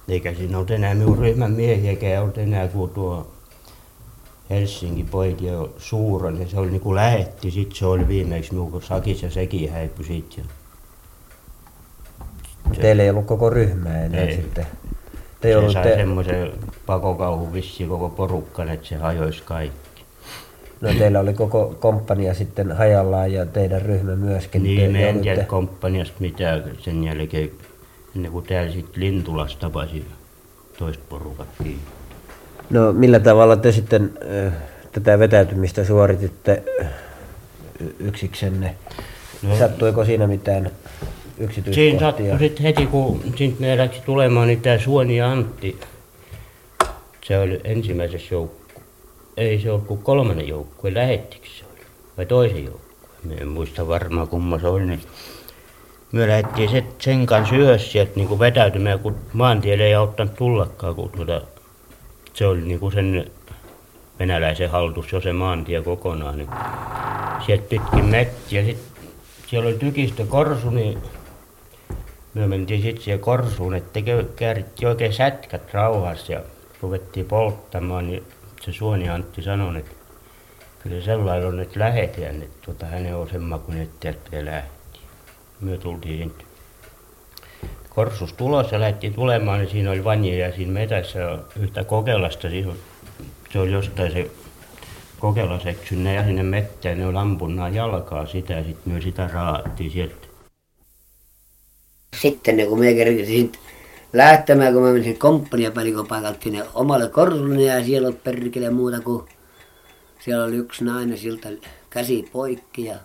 eikä 0.08 0.34
siinä 0.34 0.58
ollut 0.58 0.72
enää 0.72 0.96
minun 0.96 1.18
ryhmän 1.18 1.52
miehiäkään 1.52 2.24
ollut 2.24 2.38
enää 2.38 2.68
kuin 2.68 2.92
tuo 2.92 3.32
Helsingin 4.52 5.08
poikia 5.08 5.54
Suuron 5.78 6.42
ja 6.42 6.48
se 6.48 6.60
oli 6.60 6.72
niin 6.72 6.82
kuin 6.82 6.96
lähetti. 6.96 7.52
Sitten 7.52 7.76
se 7.76 7.86
oli 7.86 8.08
viimeksi 8.08 8.52
minun, 8.52 8.72
kun 8.72 8.82
Sakis 8.82 9.24
ja 9.24 9.30
sekin 9.30 9.72
häipyi 9.72 10.06
sitten. 10.06 10.46
Teillä 12.82 13.04
ei 13.04 13.10
ollut 13.10 13.26
koko 13.26 13.50
ryhmää 13.50 14.06
enää 14.06 14.22
ei. 14.22 14.36
sitten? 14.36 14.68
Te 15.42 15.54
se 15.54 15.72
sai 15.72 15.84
te... 15.84 15.96
semmoisen 15.96 16.52
pakokauhun 16.86 17.54
vissiin 17.54 17.90
koko 17.90 18.10
porukkan, 18.10 18.70
että 18.70 18.88
se 18.88 18.96
hajoisi 18.96 19.44
kaikki. 19.46 20.04
No 20.82 20.94
teillä 20.94 21.20
oli 21.20 21.34
koko 21.34 21.76
komppania 21.80 22.34
sitten 22.34 22.72
hajallaan 22.72 23.34
ja 23.34 23.46
teidän 23.46 23.82
ryhmä 23.82 24.16
myöskin. 24.16 24.64
Niin, 24.64 24.92
me 24.92 25.10
en 25.10 25.22
tiedä 25.22 25.44
komppaniasta 25.44 26.16
mitään 26.20 26.64
sen 26.80 27.04
jälkeen, 27.04 27.52
ennen 28.16 28.32
kuin 28.32 28.46
täällä 28.46 28.72
sitten 28.72 29.04
Lintulas 29.04 29.56
tapasi 29.56 30.06
toista 30.78 31.04
porukat 31.10 31.48
kiinni. 31.64 32.01
No 32.72 32.94
millä 32.94 33.20
tavalla 33.20 33.56
te 33.56 33.72
sitten 33.72 34.14
äh, 34.46 34.54
tätä 34.92 35.20
vetäytymistä 35.20 35.84
suorititte 35.84 36.64
yksiksenne? 38.00 38.76
No, 39.42 39.56
Sattuiko 39.56 40.06
siinä 40.06 40.28
mitään 40.28 40.72
yksityiskohtia? 41.38 41.74
Siinä 41.74 42.00
sattui 42.00 42.40
sitten 42.40 42.64
heti, 42.64 42.86
kun 42.86 43.22
siitä 43.36 43.62
me 43.62 43.78
läksi 43.78 44.02
tulemaan, 44.06 44.48
niin 44.48 44.62
tämä 44.62 44.80
Suoni 44.80 45.18
ja 45.18 45.32
Antti, 45.32 45.80
se 47.24 47.40
oli 47.40 47.62
ensimmäisessä 47.64 48.36
joukku. 48.36 48.82
Ei 49.38 49.62
se 49.62 49.72
ollut 49.72 49.88
kuin 49.88 50.04
kolmannen 50.04 50.48
joukkue, 50.48 50.94
lähettikö 50.94 51.48
se 51.60 51.66
oli? 51.74 51.86
Vai 52.18 52.26
toisen 52.26 52.66
joukkueen? 52.66 53.18
Me 53.24 53.34
en 53.36 53.48
muista 53.48 53.88
varmaan 53.88 54.28
kumma 54.28 54.60
se 54.60 54.68
oli. 54.68 54.86
Niin 54.86 55.02
me 56.12 56.28
lähdettiin 56.28 56.84
sen, 57.00 57.26
kanssa 57.26 57.56
yhdessä 57.56 57.92
sieltä 57.92 58.12
niin 58.16 58.40
vetäytymään, 58.40 59.00
kun 59.00 59.16
maantielle 59.34 59.84
ei 59.84 59.96
auttanut 59.96 60.36
tullakaan, 60.36 60.96
kun 60.96 61.10
tuota, 61.10 61.42
se 62.34 62.46
oli 62.46 62.62
niin 62.62 62.80
kuin 62.80 62.94
sen 62.94 63.32
venäläisen 64.20 64.70
haltus 64.70 65.12
jo 65.12 65.22
se 65.22 65.34
maantie 65.34 65.82
kokonaan. 65.82 66.38
Niin 66.38 66.50
sieltä 67.46 67.66
pitkin 67.70 68.06
metsiä. 68.06 68.66
Sitten 68.66 68.92
siellä 69.48 69.70
oli 69.70 69.78
tykistö 69.78 70.26
korsu, 70.26 70.70
niin 70.70 70.98
me 72.34 72.48
mentiin 72.48 72.82
sitten 72.82 73.04
siihen 73.04 73.20
korsuun, 73.20 73.76
että 73.76 74.00
käärittiin 74.36 74.90
oikein 74.90 75.14
sätkät 75.14 75.74
rauhassa 75.74 76.32
ja 76.32 76.42
ruvettiin 76.82 77.26
polttamaan, 77.26 78.08
niin 78.08 78.24
se 78.62 78.74
Suoni 78.74 79.10
Antti 79.10 79.42
sanoi, 79.42 79.78
että 79.78 79.92
kyllä 80.84 81.02
sellainen 81.02 81.48
on, 81.48 81.60
että 81.60 81.80
lähetään, 81.80 82.42
että 82.42 82.66
tuota, 82.66 82.86
hänen 82.86 83.16
on 83.16 83.30
semma, 83.30 83.58
kun 83.58 83.78
että 83.78 84.14
täältä 84.32 84.52
lähti. 84.52 85.00
Me 85.62 85.78
tultiin 85.78 86.34
korsus 87.96 88.34
tulos 88.34 88.72
ja 88.72 88.80
lähdettiin 88.80 89.14
tulemaan, 89.14 89.60
niin 89.60 89.70
siinä 89.70 89.92
oli 89.92 90.04
vanjeja 90.04 90.56
siinä 90.56 90.72
metässä 90.72 91.20
yhtä 91.60 91.84
kokelasta, 91.84 92.48
se 93.54 93.60
oli 93.60 93.72
jostain 93.72 94.12
se 94.12 94.32
kokela 95.20 95.60
seksynne 95.60 96.14
ja 96.14 96.24
sinne 96.24 96.44
mettään, 96.44 96.98
ne 96.98 97.08
oli 97.08 97.18
ampunut 97.18 97.74
jalkaa 97.74 98.26
sitä 98.26 98.54
ja 98.54 98.64
sitten 98.64 98.94
me 98.94 99.02
sitä 99.02 99.30
raattiin 99.34 99.92
sieltä. 99.92 100.28
Sitten 102.22 102.68
kun 102.68 102.80
me 102.80 102.94
kerkesin 102.94 103.52
lähtemään, 104.14 104.74
kun 104.74 104.84
mä 104.84 104.94
menin 104.94 105.20
komppaniapäällikön 105.20 106.08
paikalta 106.08 106.40
sinne 106.44 106.64
omalle 106.74 107.10
korsulle 107.10 107.62
ja 107.62 107.86
siellä 107.86 108.08
on 108.08 108.16
perkele 108.24 108.70
muuta 108.70 109.02
kuin 109.02 109.26
siellä 110.20 110.46
oli 110.46 110.56
yksi 110.56 110.84
nainen 110.84 111.18
siltä 111.18 111.50
käsi 111.90 112.30
poikki 112.32 112.86
ja 112.86 112.96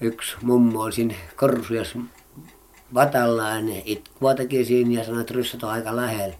yksi 0.00 0.36
mummo 0.42 0.80
oli 0.80 0.92
siinä 0.92 1.14
korsujas 1.36 1.96
vatallaan 2.94 3.68
ja 3.68 3.82
itkua 3.84 4.34
teki 4.34 4.64
siinä 4.64 5.00
ja 5.00 5.06
sanoi, 5.06 5.20
että 5.20 5.34
ryssät 5.34 5.62
on 5.62 5.70
aika 5.70 5.96
lähellä. 5.96 6.34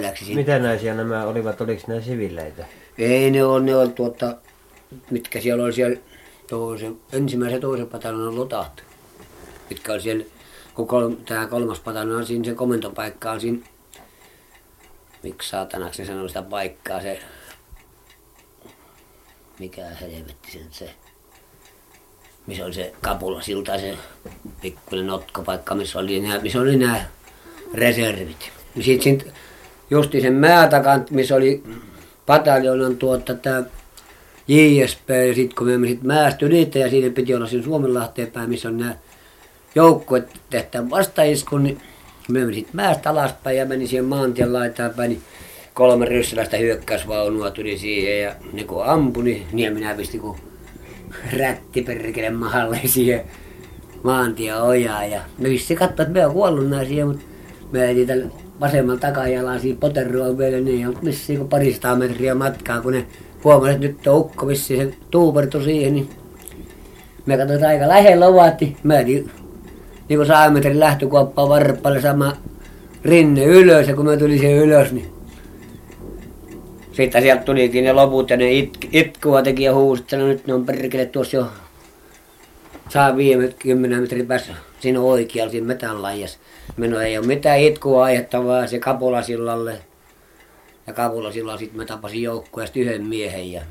Läksin 0.00 0.36
Mitä 0.36 0.58
naisia 0.58 0.94
nämä 0.94 1.24
olivat, 1.24 1.60
oliko 1.60 1.82
nämä 1.86 2.00
sivileitä? 2.00 2.66
Ei 2.98 3.30
ne 3.30 3.44
on, 3.44 3.66
ne 3.66 3.76
on 3.76 3.92
tuota, 3.92 4.36
mitkä 5.10 5.40
siellä 5.40 5.64
oli 5.64 5.72
siellä 5.72 6.00
toisen, 6.48 7.00
ensimmäisen 7.12 7.56
ja 7.56 7.60
toisen 7.60 7.86
pataljonan 7.86 8.36
lotat, 8.36 8.84
mitkä 9.70 9.92
oli 9.92 10.00
siellä, 10.00 10.24
kun 10.74 10.86
kol, 10.86 11.10
tämä 11.28 11.46
kolmas 11.46 11.80
pataljona 11.80 12.18
on 12.18 12.26
siinä 12.26 12.44
se 12.44 12.54
komentopaikka 12.54 13.30
on 13.30 13.40
siinä, 13.40 13.58
miksi 15.22 15.48
saatanaksi 15.48 16.02
ne 16.02 16.08
sanoo 16.08 16.28
sitä 16.28 16.42
paikkaa, 16.42 17.00
se, 17.00 17.20
mikä 19.58 19.84
helvetti 19.84 20.52
sen 20.52 20.66
se, 20.70 20.90
missä 22.50 22.64
oli 22.64 22.74
se 22.74 22.92
kapulasilta, 23.00 23.78
se 23.78 23.94
pikkuinen 24.62 25.06
notkopaikka, 25.06 25.74
missä 25.74 25.98
oli 25.98 26.20
nämä, 26.20 26.38
missä 26.38 26.60
oli 26.60 26.76
nämä 26.76 27.04
reservit. 27.74 28.50
Ja 28.76 28.82
sitten 28.82 29.22
justi 29.90 30.20
sen 30.20 30.32
määtakant, 30.32 31.10
missä 31.10 31.34
oli 31.34 31.62
pataljonan 32.26 32.96
tuota 32.96 33.34
tämä 33.34 33.62
JSP 34.48 35.10
ja 35.28 35.34
sitten 35.34 35.56
kun 35.56 35.66
me 35.66 35.78
menimme 35.78 35.88
sit 35.88 36.02
mäestä 36.02 36.46
ylitse 36.46 36.78
ja 36.78 36.90
siinä 36.90 37.10
piti 37.10 37.34
olla 37.34 37.46
siinä 37.46 37.64
Suomenlahteen 37.64 38.30
päin, 38.30 38.50
missä 38.50 38.68
on 38.68 38.78
nämä 38.78 38.94
joukkueet 39.74 40.28
tehtävä 40.50 40.90
vastaisku, 40.90 41.58
niin 41.58 41.80
me 42.28 42.32
menimme 42.32 42.54
sitten 42.54 42.76
mäestä 42.76 43.10
alaspäin 43.10 43.56
ja 43.56 43.66
meni 43.66 43.86
siihen 43.86 44.04
maantien 44.04 44.52
laitaan 44.52 44.94
päin, 44.96 45.10
niin 45.10 45.22
kolme 45.74 46.04
ryssäläistä 46.04 46.56
hyökkäysvaunua 46.56 47.50
tuli 47.50 47.78
siihen 47.78 48.22
ja 48.22 48.34
ne 48.52 48.64
kun 48.64 48.84
ampui, 48.84 49.24
niin, 49.24 49.46
niin 49.52 49.72
minä 49.72 49.94
pistin 49.94 50.20
kun 50.20 50.49
rätti 51.38 51.82
perkele 51.82 52.30
mahalle 52.30 52.80
siihen 52.86 53.20
maantia 54.02 54.62
ojaa 54.62 55.04
ja 55.04 55.20
me 55.38 55.48
vissi 55.48 55.76
katsoa, 55.76 56.02
että 56.02 56.18
me 56.18 56.26
on 56.26 56.32
kuollut 56.32 56.68
nää 56.68 56.84
siihen, 56.84 57.06
mutta 57.06 57.24
me 57.72 57.84
ei 57.84 57.94
niitä 57.94 58.14
vasemmalla 58.60 59.00
takajalan 59.00 59.60
siinä 59.60 59.78
poterua 59.80 60.38
vielä, 60.38 60.60
niin 60.60 60.78
ei 60.78 60.86
ollut 60.86 61.02
missiin 61.02 61.38
kuin 61.38 61.48
parista 61.48 61.96
metriä 61.96 62.34
matkaa, 62.34 62.80
kun 62.80 62.92
ne 62.92 63.06
huomasi, 63.44 63.72
että 63.72 63.86
nyt 63.86 64.06
on 64.06 64.16
ukko 64.16 64.46
vissiin 64.46 64.80
se 64.80 64.96
tuupertu 65.10 65.62
siihen, 65.62 65.94
niin 65.94 66.08
me 67.26 67.36
katsoin, 67.36 67.64
aika 67.64 67.88
lähellä 67.88 68.26
ovat, 68.26 68.60
niin 68.60 68.76
mä 68.82 69.02
niin, 69.02 69.30
niin 70.08 70.18
kuin 70.18 70.26
saametrin 70.26 70.80
lähtökuoppaa 70.80 71.48
varppaille 71.48 72.00
sama 72.00 72.36
rinne 73.04 73.44
ylös, 73.44 73.88
ja 73.88 73.96
kun 73.96 74.04
mä 74.04 74.16
tulin 74.16 74.38
siihen 74.38 74.58
ylös, 74.58 74.92
niin 74.92 75.06
sitten 77.00 77.22
sieltä 77.22 77.42
tulikin 77.42 77.84
ne 77.84 77.92
loput 77.92 78.30
ja 78.30 78.36
ne 78.36 78.52
it, 78.52 78.88
itkua 78.92 79.42
teki 79.42 79.62
ja 79.62 79.74
huusi, 79.74 80.02
että 80.02 80.16
no 80.16 80.26
nyt 80.26 80.46
ne 80.46 80.54
on 80.54 80.66
perkele 80.66 81.06
tuossa 81.06 81.36
jo 81.36 81.46
saa 82.88 83.16
viime 83.16 83.54
kymmenen 83.58 84.00
metrin 84.00 84.26
päässä 84.26 84.54
siinä 84.80 85.00
oikealla 85.00 85.50
siinä 85.50 85.66
metän 85.66 86.02
laijassa. 86.02 86.38
Minun 86.76 87.02
ei 87.02 87.18
ole 87.18 87.26
mitään 87.26 87.60
itkua 87.60 88.04
aihettavaa 88.04 88.66
se 88.66 88.78
Kapulasillalle. 88.78 89.78
Ja 90.86 90.92
Kapulasilla 90.92 91.56
sitten 91.56 91.76
mä 91.76 91.84
tapasin 91.84 92.22
joukkueesta 92.22 92.78
yhden 92.78 93.06
miehen 93.06 93.52
ja 93.52 93.62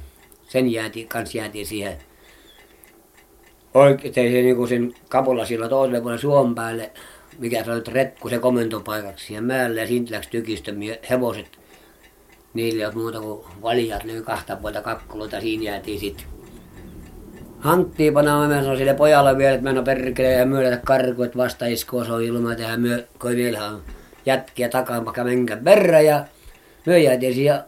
sen 0.48 0.72
jäätiin, 0.72 1.08
kans 1.08 1.36
jäätiin 1.36 1.66
siihen 1.66 1.98
oikein 3.74 4.14
se 4.14 4.22
niinku 4.22 4.68
sen 4.68 4.94
Kapulasilla 5.10 5.70
toiselle 5.70 6.02
puolelle 6.02 6.22
suon 6.22 6.56
päälle, 6.56 6.92
mikä 7.38 7.64
se 7.64 7.72
oli 7.72 7.82
retku 7.88 8.30
se 8.30 8.40
komentopaikaksi 8.40 9.34
ja 9.34 9.42
määlle 9.42 9.82
ja 9.82 9.88
siitä 9.88 10.16
läks 10.16 10.28
tykistö 10.28 10.74
hevoset. 11.10 11.59
Niillä 12.54 12.82
ei 12.82 12.86
ole 12.86 12.96
muuta 12.96 13.20
kuin 13.20 13.46
valijat, 13.62 14.04
löi 14.04 14.22
kahta 14.22 14.56
puolta 14.56 14.82
kakkuloita, 14.82 15.42
siinä 15.42 15.64
jäätiin 15.64 16.00
sitten 16.00 16.26
Antti 17.64 18.12
panaa 18.12 18.48
mä 18.48 18.62
sanoin 18.62 18.78
sille 18.78 18.94
pojalle 18.94 19.38
vielä, 19.38 19.54
että 19.54 19.64
mennä 19.64 19.82
perkele 19.82 20.32
ja 20.32 20.46
myödä 20.46 20.78
karku, 20.78 21.24
että 21.24 21.38
vasta 21.38 21.66
iskua 21.66 22.06
se 22.06 22.14
on 22.14 22.24
ilman, 22.24 22.52
että 22.52 22.78
myö, 22.78 23.08
kun 23.22 23.32
vielä 23.32 23.72
jätkiä 24.26 24.70
takaa, 24.70 25.06
vaikka 25.06 25.24
menkää 25.24 25.58
perä 25.58 26.02
ja 26.02 26.26
myö 26.86 26.98
jäätiin 26.98 27.46
ja 27.46 27.64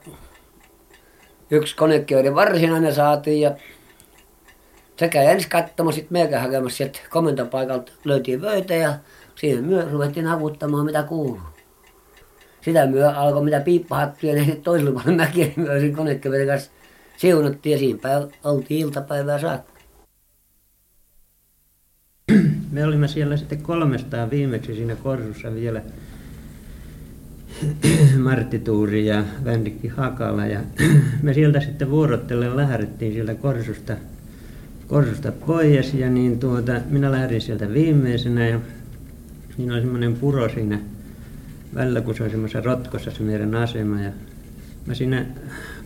yksi 1.52 1.76
konekin 1.76 2.17
oli 2.17 2.36
varsinainen 2.36 2.96
saatiin 2.96 3.41
ja 3.41 3.52
sekä 5.00 5.22
ensi 5.22 5.50
katsomassa, 5.50 5.96
sitten 5.96 6.13
meikä 6.13 6.39
hakemassa 6.39 6.78
sieltä 6.78 7.00
komentopaikalta 7.10 7.91
löytiin 8.04 8.41
vöitä 8.41 8.76
ja 8.76 8.94
siihen 9.36 9.63
myö 9.63 9.88
ruvettiin 9.91 10.28
avuttamaan 10.28 10.86
mitä 10.86 11.04
kuuluu. 11.04 11.51
Sitä 12.62 12.88
myö 12.88 13.10
alkoi 13.10 13.43
mitä 13.43 13.60
piippahattuja, 13.60 14.34
niin 14.34 14.45
sitten 14.45 14.63
toisella 14.63 14.91
puolella 14.91 15.24
mäkiä, 15.24 15.45
niin 15.56 15.80
siinä 15.80 15.97
konekeverin 15.97 16.47
kanssa 16.47 16.71
siunattiin 17.17 17.74
ja 17.74 17.80
siinä 17.80 18.00
päivä 18.02 18.28
oltiin 18.43 18.80
iltapäivää 18.80 19.39
saakka. 19.39 19.71
me 22.71 22.86
olimme 22.86 23.08
siellä 23.08 23.38
sitten 23.38 23.62
kolmestaan 23.62 24.30
viimeksi 24.30 24.76
siinä 24.76 24.95
Korsussa 24.95 25.54
vielä. 25.54 25.82
Martti 28.17 28.60
Tuuri 28.60 29.06
ja 29.06 29.24
Vändikki 29.45 29.88
Hakala 29.88 30.45
ja 30.45 30.60
me 31.21 31.34
sieltä 31.34 31.60
sitten 31.60 31.91
vuorottellen 31.91 32.58
lähdettiin 32.58 33.13
sieltä 33.13 33.36
Korsusta, 33.36 33.97
Korsusta 34.88 35.32
pois 35.32 35.93
ja 35.93 36.10
niin 36.10 36.39
tuota, 36.39 36.82
minä 36.89 37.12
lähdin 37.12 37.41
sieltä 37.41 37.74
viimeisenä 37.74 38.47
ja 38.47 38.60
siinä 39.56 39.74
oli 39.74 39.82
semmoinen 39.82 40.13
puro 40.13 40.50
siinä 40.50 40.80
välillä, 41.75 42.01
kun 42.01 42.15
se 42.15 42.23
oli 42.23 42.31
semmoisessa 42.31 42.62
rotkossa 42.62 43.12
se 43.12 43.23
meidän 43.23 43.55
asema. 43.55 44.01
Ja 44.01 44.12
mä 44.86 44.93
siinä 44.93 45.25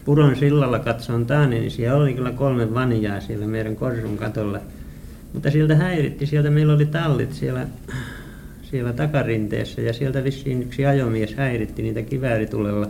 puron 0.05 0.35
sillalla 0.35 0.79
katsoin 0.79 1.25
taani, 1.25 1.59
niin 1.59 1.71
siellä 1.71 2.03
oli 2.03 2.13
kyllä 2.13 2.31
kolme 2.31 2.73
vanjaa 2.73 3.21
siellä 3.21 3.47
meidän 3.47 3.75
Korsun 3.75 4.17
katolla– 4.17 4.59
mutta 5.35 5.51
sieltä 5.51 5.75
häiritti, 5.75 6.25
sieltä 6.25 6.49
meillä 6.49 6.73
oli 6.73 6.85
tallit 6.85 7.33
siellä, 7.33 7.67
siellä 8.63 8.93
takarinteessä. 8.93 9.81
Ja 9.81 9.93
sieltä 9.93 10.23
vissiin 10.23 10.63
yksi 10.63 10.85
ajomies 10.85 11.35
häiritti 11.35 11.81
niitä 11.81 12.01
kivääritulella 12.01 12.89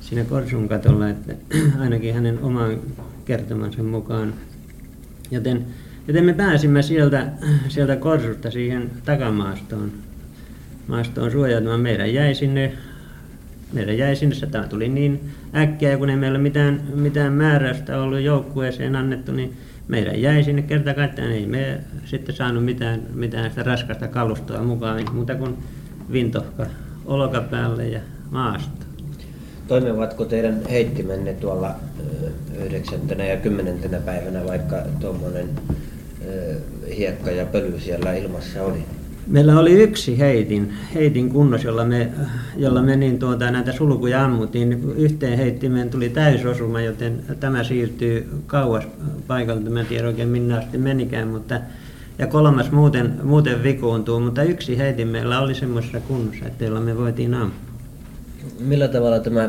siinä 0.00 0.24
Korsun 0.24 0.68
katolla, 0.68 1.08
että 1.08 1.34
ainakin 1.80 2.14
hänen 2.14 2.38
oman 2.42 2.78
kertomansa 3.24 3.82
mukaan. 3.82 4.34
Joten, 5.30 5.66
joten 6.08 6.24
me 6.24 6.32
pääsimme 6.32 6.82
sieltä, 6.82 7.26
sieltä 7.68 7.96
Korsusta 7.96 8.50
siihen 8.50 8.90
takamaastoon 9.04 9.92
maastoon 10.90 11.30
suojautumaan. 11.30 11.80
Meidän 11.80 12.14
jäi 12.14 12.34
sinne, 12.34 12.72
meidän 13.72 13.98
jäi 13.98 14.16
sinne, 14.16 14.34
tämä 14.50 14.66
tuli 14.66 14.88
niin 14.88 15.30
äkkiä, 15.54 15.98
kun 15.98 16.10
ei 16.10 16.16
meillä 16.16 16.38
mitään, 16.38 16.82
mitään 16.94 17.32
määräystä 17.32 18.02
ollut 18.02 18.20
joukkueeseen 18.20 18.96
annettu, 18.96 19.32
niin 19.32 19.56
meidän 19.88 20.22
jäi 20.22 20.44
sinne 20.44 20.62
kerta 20.62 20.94
kaikkiaan, 20.94 21.32
ei 21.32 21.46
me 21.46 21.80
sitten 22.04 22.34
saanut 22.34 22.64
mitään, 22.64 23.02
mitään 23.14 23.50
sitä 23.50 23.62
raskasta 23.62 24.08
kalustoa 24.08 24.62
mukaan, 24.62 25.04
muuta 25.12 25.34
kuin 25.34 25.56
vintohka 26.12 26.66
olkapäälle 27.06 27.88
ja 27.88 28.00
maasta. 28.30 28.86
Toimivatko 29.68 30.24
teidän 30.24 30.62
heittimenne 30.70 31.32
tuolla 31.32 31.74
yhdeksäntenä 32.64 33.24
ja 33.24 33.36
kymmenentenä 33.36 34.00
päivänä, 34.00 34.46
vaikka 34.46 34.76
tuommoinen 35.00 35.48
hiekka 36.96 37.30
ja 37.30 37.46
pöly 37.46 37.80
siellä 37.80 38.12
ilmassa 38.12 38.62
oli? 38.62 38.84
Meillä 39.26 39.58
oli 39.58 39.72
yksi 39.72 40.18
heitin, 40.18 40.72
heitin 40.94 41.30
kunnos, 41.30 41.64
jolla 41.64 41.84
me, 41.84 42.08
jolla 42.56 42.82
me 42.82 42.96
niin 42.96 43.18
tuota, 43.18 43.50
näitä 43.50 43.72
sulkuja 43.72 44.24
ammuttiin. 44.24 44.92
Yhteen 44.96 45.38
heittimeen 45.38 45.90
tuli 45.90 46.08
täysosuma, 46.08 46.80
joten 46.80 47.22
tämä 47.40 47.64
siirtyy 47.64 48.28
kauas 48.46 48.84
paikalta. 49.26 49.70
Mä 49.70 49.80
en 49.80 49.86
tiedä 49.86 50.06
oikein 50.06 50.28
minne 50.28 50.58
asti 50.58 50.78
menikään, 50.78 51.28
mutta 51.28 51.60
ja 52.18 52.26
kolmas 52.26 52.70
muuten, 52.70 53.14
muuten 53.22 53.62
vikuuntuu, 53.62 54.20
mutta 54.20 54.42
yksi 54.42 54.78
heitin 54.78 55.08
meillä 55.08 55.40
oli 55.40 55.54
semmoisessa 55.54 56.00
kunnossa, 56.00 56.46
että 56.46 56.64
jolla 56.64 56.80
me 56.80 56.96
voitiin 56.96 57.34
ampua. 57.34 57.70
Millä 58.58 58.88
tavalla 58.88 59.18
tämä 59.18 59.48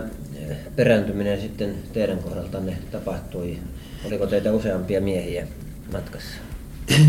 perääntyminen 0.76 1.42
sitten 1.42 1.76
teidän 1.94 2.18
kohdaltanne 2.18 2.78
tapahtui? 2.92 3.58
Oliko 4.06 4.28
teitä 4.28 4.52
useampia 4.52 5.02
miehiä 5.02 5.48
matkassa? 5.92 6.51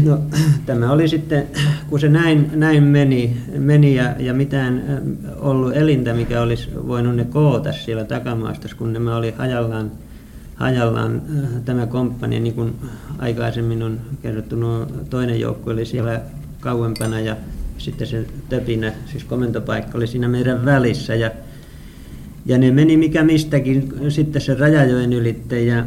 No 0.04 0.18
tämä 0.66 0.92
oli 0.92 1.08
sitten, 1.08 1.46
kun 1.88 2.00
se 2.00 2.08
näin, 2.08 2.50
näin 2.54 2.82
meni, 2.82 3.36
meni 3.58 3.94
ja, 3.94 4.14
ja 4.18 4.34
mitään 4.34 5.02
ollut 5.38 5.76
elintä, 5.76 6.14
mikä 6.14 6.42
olisi 6.42 6.70
voinut 6.86 7.16
ne 7.16 7.24
koota 7.24 7.72
siellä 7.72 8.04
takamaastossa, 8.04 8.76
kun 8.76 8.92
nämä 8.92 9.16
oli 9.16 9.34
hajallaan, 9.38 9.90
hajallaan 10.54 11.22
tämä 11.64 11.86
komppani, 11.86 12.40
niin 12.40 12.54
kuin 12.54 12.74
aikaisemmin 13.18 13.82
on 13.82 14.00
kerrottu, 14.22 14.56
no, 14.56 14.86
toinen 15.10 15.40
joukko 15.40 15.70
oli 15.70 15.86
siellä 15.86 16.20
kauempana 16.60 17.20
ja 17.20 17.36
sitten 17.78 18.06
se 18.06 18.24
töpinä, 18.48 18.92
siis 19.06 19.24
komentopaikka 19.24 19.98
oli 19.98 20.06
siinä 20.06 20.28
meidän 20.28 20.64
välissä 20.64 21.14
ja, 21.14 21.30
ja 22.46 22.58
ne 22.58 22.70
meni 22.70 22.96
mikä 22.96 23.22
mistäkin 23.22 23.92
sitten 24.08 24.42
se 24.42 24.54
Rajajoen 24.54 25.12
ylitte 25.12 25.62
ja 25.62 25.84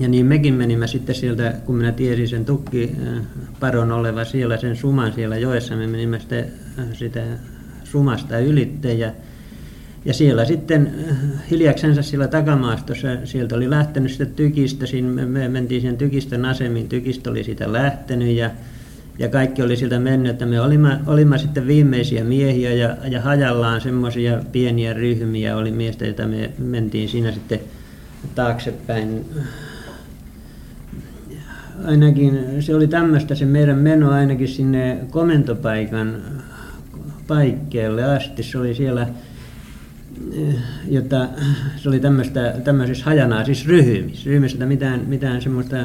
ja 0.00 0.08
niin 0.08 0.26
mekin 0.26 0.54
menimme 0.54 0.86
sitten 0.86 1.14
sieltä, 1.14 1.54
kun 1.66 1.76
minä 1.76 1.92
tiesin 1.92 2.28
sen 2.28 2.44
tukki 2.44 2.92
äh, 3.06 3.22
paron 3.60 3.92
oleva 3.92 4.24
siellä, 4.24 4.56
sen 4.56 4.76
suman 4.76 5.12
siellä 5.12 5.36
joessa, 5.36 5.76
me 5.76 5.86
menimme 5.86 6.18
sitten 6.18 6.44
äh, 6.78 6.84
sitä 6.92 7.22
sumasta 7.84 8.38
ylitte 8.38 8.92
ja, 8.92 9.12
ja 10.04 10.14
siellä 10.14 10.44
sitten 10.44 10.94
äh, 11.10 11.16
hiljaksensa 11.50 12.02
siellä 12.02 12.28
takamaastossa, 12.28 13.08
sieltä 13.24 13.56
oli 13.56 13.70
lähtenyt 13.70 14.10
sitten 14.10 14.32
tykistä, 14.32 14.86
siinä 14.86 15.26
me 15.26 15.48
mentiin 15.48 15.82
sen 15.82 15.96
tykistön 15.96 16.44
asemiin, 16.44 16.88
tykistö 16.88 17.30
oli 17.30 17.44
siitä 17.44 17.72
lähtenyt 17.72 18.36
ja, 18.36 18.50
ja 19.18 19.28
kaikki 19.28 19.62
oli 19.62 19.76
sieltä 19.76 19.98
mennyt, 19.98 20.32
että 20.32 20.46
me 20.46 20.60
olimme, 20.60 20.98
olimme 21.06 21.38
sitten 21.38 21.66
viimeisiä 21.66 22.24
miehiä 22.24 22.72
ja, 22.72 22.96
ja 23.10 23.20
hajallaan 23.20 23.80
semmoisia 23.80 24.44
pieniä 24.52 24.92
ryhmiä 24.92 25.56
oli 25.56 25.70
miestä, 25.70 26.04
joita 26.04 26.26
me 26.26 26.50
mentiin 26.58 27.08
siinä 27.08 27.32
sitten 27.32 27.60
taaksepäin 28.34 29.24
ainakin 31.86 32.62
se 32.62 32.74
oli 32.74 32.86
tämmöistä 32.86 33.34
se 33.34 33.44
meidän 33.44 33.78
meno 33.78 34.10
ainakin 34.10 34.48
sinne 34.48 34.98
komentopaikan 35.10 36.16
paikkeelle 37.26 38.04
asti. 38.04 38.42
Se 38.42 38.58
oli 38.58 38.74
siellä, 38.74 39.06
eh, 40.36 40.54
jota, 40.88 41.28
se 41.76 41.88
oli 41.88 42.00
tämmöistä, 42.00 42.54
tämmöisissä 42.64 43.04
hajanaisissa 43.04 43.68
ryhmissä. 43.68 44.30
Ryhmissä 44.30 44.66
mitään, 44.66 45.00
mitään 45.06 45.42
semmoista 45.42 45.76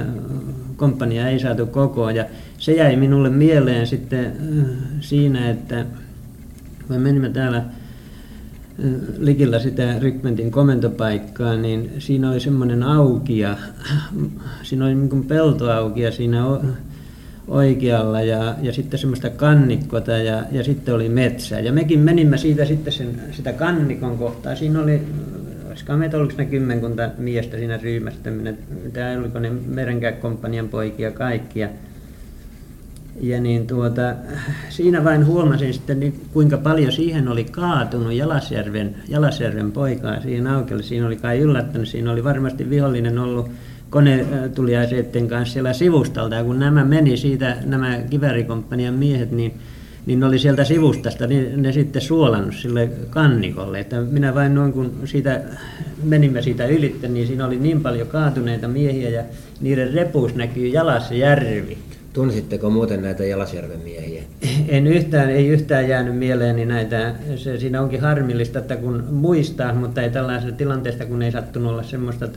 komppania 0.77 1.29
ei 1.29 1.39
saatu 1.39 1.65
kokoon. 1.65 2.15
Ja 2.15 2.25
se 2.58 2.71
jäi 2.71 2.95
minulle 2.95 3.29
mieleen 3.29 3.88
sitten 3.88 4.25
eh, 4.25 4.65
siinä, 4.99 5.49
että 5.49 5.86
me 6.89 6.97
menimme 6.99 7.29
täällä 7.29 7.63
likillä 9.18 9.60
sitä 9.60 10.00
rykmentin 10.00 10.52
komentopaikkaa, 10.52 11.56
niin 11.56 11.92
siinä 12.00 12.32
oli 12.32 12.40
semmoinen 12.40 12.84
aukia, 12.84 13.58
siinä 14.64 14.86
oli 14.86 14.96
niin 14.96 15.26
peltoaukia 15.26 16.12
siinä 16.12 16.46
oikealla 17.48 18.22
ja, 18.22 18.56
ja 18.62 18.74
sitten 18.74 19.00
semmoista 19.00 19.30
kannikkota 19.30 20.12
ja, 20.12 20.44
ja 20.52 20.64
sitten 20.64 20.96
oli 20.96 21.10
metsä. 21.10 21.60
Ja 21.60 21.72
mekin 21.72 22.00
menimme 22.00 22.38
siitä 22.38 22.66
sitten 22.66 22.94
sen, 22.94 23.22
sitä 23.32 23.54
kannikon 23.54 24.18
kohtaa. 24.18 24.56
Siinä 24.56 24.82
oli, 24.82 25.02
olisiko 25.70 25.98
meitä 25.98 26.18
oliko 26.18 26.34
ne 26.38 26.46
kymmenkunta 26.46 27.10
miestä 27.18 27.58
siinä 27.58 27.78
ryhmästä, 27.78 28.32
mitä 28.84 29.16
oliko 29.20 29.40
ne 29.40 29.50
meidänkään 29.50 30.14
komppanian 30.14 30.70
poikia 30.70 31.12
kaikkia 31.12 31.70
ja 33.21 33.41
niin 33.41 33.67
tuota, 33.67 34.15
siinä 34.69 35.04
vain 35.04 35.25
huomasin 35.25 35.73
sitten, 35.73 35.99
niin 35.99 36.21
kuinka 36.34 36.58
paljon 36.58 36.91
siihen 36.91 37.28
oli 37.28 37.43
kaatunut 37.43 38.13
Jalasjärven, 38.13 38.95
Jalasjärven 39.08 39.71
poikaa 39.71 40.21
siihen 40.21 40.47
aukelle. 40.47 40.84
Siinä 40.84 41.08
oli 41.08 41.15
kai 41.15 41.39
yllättänyt, 41.39 41.88
siinä 41.88 42.12
oli 42.12 42.23
varmasti 42.23 42.69
vihollinen 42.69 43.19
ollut 43.19 43.49
konetuliaiseiden 43.89 45.28
kanssa 45.28 45.54
siellä 45.54 45.73
sivustalta. 45.73 46.36
Ja 46.36 46.43
kun 46.43 46.60
nämä 46.60 46.86
meni 46.86 47.17
siitä, 47.17 47.58
nämä 47.65 47.97
kiväärikomppanian 48.10 48.93
miehet, 48.93 49.32
niin 49.32 49.54
niin 50.06 50.19
ne 50.19 50.25
oli 50.25 50.39
sieltä 50.39 50.63
sivustasta, 50.63 51.28
niin 51.28 51.62
ne 51.62 51.71
sitten 51.71 52.01
suolannut 52.01 52.56
sille 52.56 52.89
kannikolle. 53.10 53.80
Että 53.80 54.01
minä 54.01 54.36
vain 54.36 54.56
noin 54.56 54.73
kun 54.73 54.93
siitä, 55.06 55.41
menimme 56.04 56.41
siitä 56.41 56.65
ylitte, 56.65 57.08
niin 57.08 57.28
siinä 57.28 57.45
oli 57.45 57.60
niin 57.60 57.82
paljon 57.82 58.08
kaatuneita 58.08 58.67
miehiä 58.67 59.10
ja 59.10 59.23
niiden 59.62 59.93
repuus 59.93 60.36
näkyy 60.36 60.67
jalassa 60.67 61.13
järvi. 61.13 61.78
Tunsitteko 62.15 62.69
muuten 62.69 63.01
näitä 63.01 63.25
Jalasjärven 63.25 63.80
miehiä? 63.80 64.23
En 64.67 64.88
yhtään, 64.88 65.30
ei 65.30 65.47
yhtään 65.47 65.89
jäänyt 65.89 66.17
mieleeni 66.17 66.65
näitä. 66.65 67.13
Se, 67.36 67.60
siinä 67.60 67.82
onkin 67.82 68.01
harmillista, 68.01 68.60
että 68.60 68.75
kun 68.75 69.04
muistaa, 69.12 69.73
mutta 69.73 70.01
ei 70.01 70.10
tällaisesta 70.10 70.56
tilanteesta, 70.56 71.06
kun 71.06 71.21
ei 71.21 71.32
sattunut 71.32 71.71
olla 71.71 71.84
semmoista 71.84 72.28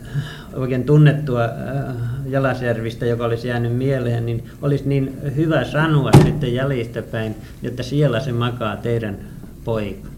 oikein 0.54 0.84
tunnettua 0.84 1.44
äh, 1.44 1.94
Jalasjärvistä, 2.26 3.06
joka 3.06 3.24
olisi 3.24 3.48
jäänyt 3.48 3.76
mieleen, 3.76 4.26
niin 4.26 4.44
olisi 4.62 4.88
niin 4.88 5.16
hyvä 5.36 5.64
sanoa 5.64 6.10
sitten 6.24 6.54
jäljistäpäin, 6.54 7.34
että 7.62 7.82
siellä 7.82 8.20
se 8.20 8.32
makaa 8.32 8.76
teidän 8.76 9.18
poika. 9.64 10.08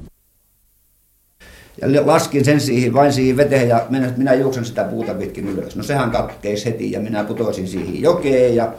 Ja 1.81 2.07
laskin 2.07 2.44
sen 2.44 2.61
siihen, 2.61 2.94
vain 2.94 3.12
siihen 3.12 3.37
veteen 3.37 3.68
ja 3.68 3.87
minä, 3.90 4.12
minä 4.16 4.35
juoksen 4.35 4.64
sitä 4.64 4.85
puuta 4.85 5.14
pitkin 5.14 5.49
ylös. 5.49 5.77
No 5.77 5.83
sehän 5.83 6.11
katkeisi 6.11 6.64
heti 6.64 6.92
ja 6.92 7.01
minä 7.01 7.25
putoisin 7.25 7.68
siihen 7.68 8.03
jokeen 8.03 8.57
ja 8.57 8.73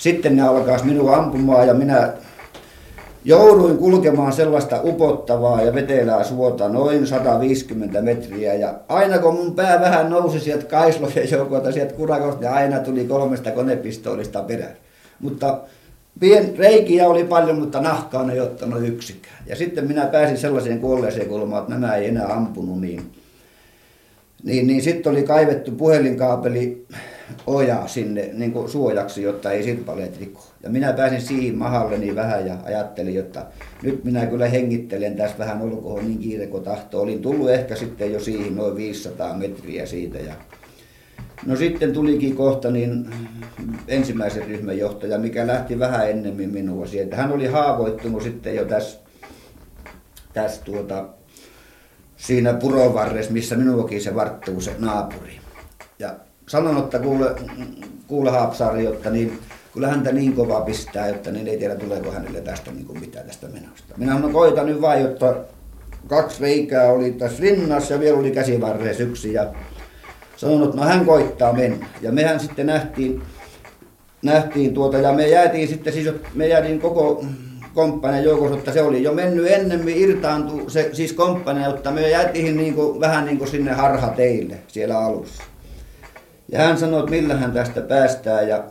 sitten 0.00 0.36
ne 0.36 0.42
alkaisi 0.42 0.86
minua 0.86 1.16
ampumaan 1.16 1.66
ja 1.66 1.74
minä 1.74 2.12
jouduin 3.24 3.78
kulkemaan 3.78 4.32
sellaista 4.32 4.80
upottavaa 4.84 5.62
ja 5.62 5.74
vetelää 5.74 6.24
suota 6.24 6.68
noin 6.68 7.06
150 7.06 8.02
metriä. 8.02 8.54
Ja 8.54 8.74
aina 8.88 9.18
kun 9.18 9.34
mun 9.34 9.54
pää 9.54 9.80
vähän 9.80 10.10
nousi 10.10 10.40
sieltä 10.40 10.64
kaislojen 10.64 11.30
joukolta, 11.30 11.72
sieltä 11.72 11.94
kurakosta, 11.94 12.40
niin 12.40 12.50
aina 12.50 12.78
tuli 12.78 13.04
kolmesta 13.04 13.50
konepistoolista 13.50 14.42
perään. 14.42 14.76
Mutta 15.20 15.60
pien 16.20 16.58
reikiä 16.58 17.08
oli 17.08 17.24
paljon, 17.24 17.58
mutta 17.58 17.80
nahkaa 17.80 18.32
ei 18.32 18.40
ottanut 18.40 18.82
yksikään. 18.82 19.36
Ja 19.46 19.56
sitten 19.56 19.86
minä 19.88 20.06
pääsin 20.06 20.38
sellaiseen 20.38 20.80
kuolleeseen 20.80 21.28
kulmaan, 21.28 21.62
että 21.62 21.74
nämä 21.74 21.94
ei 21.94 22.08
enää 22.08 22.34
ampunut 22.34 22.80
niin. 22.80 23.12
Niin, 24.44 24.66
niin 24.66 24.82
sitten 24.82 25.12
oli 25.12 25.22
kaivettu 25.22 25.70
puhelinkaapeli 25.70 26.86
oja 27.46 27.82
sinne 27.86 28.30
niin 28.32 28.52
kuin 28.52 28.68
suojaksi, 28.68 29.22
jotta 29.22 29.52
ei 29.52 29.62
sirpaleet 29.62 30.20
riko. 30.20 30.44
Ja 30.62 30.70
minä 30.70 30.92
pääsin 30.92 31.20
siihen 31.20 31.58
mahalleni 31.58 32.14
vähän 32.14 32.46
ja 32.46 32.56
ajattelin, 32.64 33.18
että 33.18 33.46
nyt 33.82 34.04
minä 34.04 34.26
kyllä 34.26 34.48
hengittelen 34.48 35.16
tässä 35.16 35.38
vähän 35.38 35.62
olkoon 35.62 36.04
niin 36.04 36.18
kiire 36.18 36.46
kuin 36.46 36.64
tahto. 36.64 37.00
Olin 37.00 37.22
tullut 37.22 37.50
ehkä 37.50 37.76
sitten 37.76 38.12
jo 38.12 38.20
siihen 38.20 38.56
noin 38.56 38.76
500 38.76 39.34
metriä 39.36 39.86
siitä. 39.86 40.18
Ja 40.18 40.34
no 41.46 41.56
sitten 41.56 41.92
tulikin 41.92 42.36
kohta 42.36 42.70
niin 42.70 43.10
ensimmäisen 43.88 44.46
ryhmän 44.46 44.78
johtaja, 44.78 45.18
mikä 45.18 45.46
lähti 45.46 45.78
vähän 45.78 46.10
ennemmin 46.10 46.50
minua 46.50 46.86
sieltä. 46.86 47.16
Hän 47.16 47.32
oli 47.32 47.46
haavoittunut 47.46 48.22
sitten 48.22 48.56
jo 48.56 48.64
tässä, 48.64 48.98
tässä 50.32 50.62
tuota, 50.64 51.08
siinä 52.16 52.52
purovarres, 52.52 53.30
missä 53.30 53.56
minuakin 53.56 54.02
se 54.02 54.14
varttuu 54.14 54.60
se 54.60 54.74
naapuri. 54.78 55.38
Ja 55.98 56.16
sanon, 56.50 56.78
että 56.78 56.98
kuule, 56.98 57.34
kuule 58.06 58.30
Haapsaari, 58.30 58.84
jotta 58.84 59.10
niin, 59.10 59.38
kyllä 59.72 59.88
häntä 59.88 60.12
niin 60.12 60.32
kova 60.32 60.60
pistää, 60.60 61.08
jotta 61.08 61.30
niin 61.30 61.48
ei 61.48 61.58
tiedä 61.58 61.74
tuleeko 61.74 62.10
hänelle 62.10 62.40
tästä 62.40 62.70
niin 62.70 62.86
kuin 62.86 63.00
mitään 63.00 63.26
tästä 63.26 63.48
menosta. 63.48 63.94
Minä 63.96 64.18
no 64.18 64.28
koitan 64.28 64.66
nyt 64.66 64.80
vain, 64.80 65.02
jotta 65.02 65.34
kaksi 66.06 66.42
reikää 66.42 66.92
oli 66.92 67.12
tässä 67.12 67.42
rinnassa 67.42 67.94
ja 67.94 68.00
vielä 68.00 68.18
oli 68.18 68.30
käsivarreessa 68.30 69.02
yksi 69.02 69.32
ja 69.32 69.46
sanon, 70.36 70.64
että 70.64 70.76
no 70.76 70.82
hän 70.82 71.06
koittaa 71.06 71.52
mennä. 71.52 71.86
Ja 72.00 72.12
mehän 72.12 72.40
sitten 72.40 72.66
nähtiin, 72.66 73.22
nähtiin 74.22 74.74
tuota 74.74 74.98
ja 74.98 75.12
me 75.12 75.28
jäätiin 75.28 75.68
sitten 75.68 75.92
siis, 75.92 76.08
me 76.34 76.48
jäätiin 76.48 76.80
koko 76.80 77.24
komppanen 77.74 78.24
joukossa, 78.24 78.58
että 78.58 78.72
se 78.72 78.82
oli 78.82 79.02
jo 79.02 79.12
mennyt 79.12 79.46
ennemmin 79.50 79.96
irtaantu 79.96 80.70
se 80.70 80.90
siis 80.92 81.12
komppane, 81.12 81.64
jotta 81.64 81.90
me 81.90 82.10
jäätiin 82.10 82.56
niin 82.56 82.74
kuin, 82.74 83.00
vähän 83.00 83.24
niin 83.24 83.38
kuin 83.38 83.50
sinne 83.50 83.72
harhateille 83.72 84.58
siellä 84.68 84.98
alussa. 84.98 85.42
Ja 86.52 86.58
hän 86.58 86.78
sanoi, 86.78 87.00
että 87.00 87.10
millä 87.10 87.36
hän 87.36 87.52
tästä 87.52 87.80
päästään 87.80 88.48
ja 88.48 88.64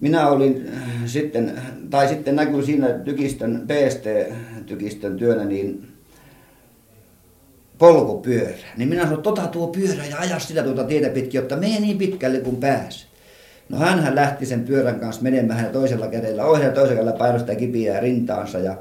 minä 0.00 0.28
olin 0.28 0.70
äh, 0.76 0.82
sitten, 1.06 1.62
tai 1.90 2.08
sitten 2.08 2.36
näkyy 2.36 2.62
siinä 2.62 2.88
tykistön, 2.88 3.66
PST-tykistön 3.68 5.16
työnä, 5.16 5.44
niin 5.44 5.88
polkupyörä. 7.78 8.54
Niin 8.76 8.88
minä 8.88 9.02
sanoin, 9.02 9.22
tota 9.22 9.46
tuo 9.46 9.66
pyörä 9.66 10.04
ja 10.10 10.18
aja 10.18 10.38
sitä 10.38 10.62
tuota 10.62 10.84
tietä 10.84 11.08
pitkin, 11.08 11.38
jotta 11.38 11.56
mene 11.56 11.80
niin 11.80 11.98
pitkälle 11.98 12.38
kuin 12.38 12.56
pääs. 12.56 13.06
No 13.68 13.78
hän 13.78 14.14
lähti 14.14 14.46
sen 14.46 14.64
pyörän 14.64 15.00
kanssa 15.00 15.22
menemään 15.22 15.64
ja 15.64 15.70
toisella 15.70 16.08
kädellä 16.08 16.44
ohjaa 16.44 16.68
ja 16.68 16.74
toisella 16.74 17.00
kädellä 17.00 17.18
painoi 17.18 17.40
sitä 17.40 17.54
kipiää 17.54 18.00
rintaansa. 18.00 18.58
Ja 18.58 18.76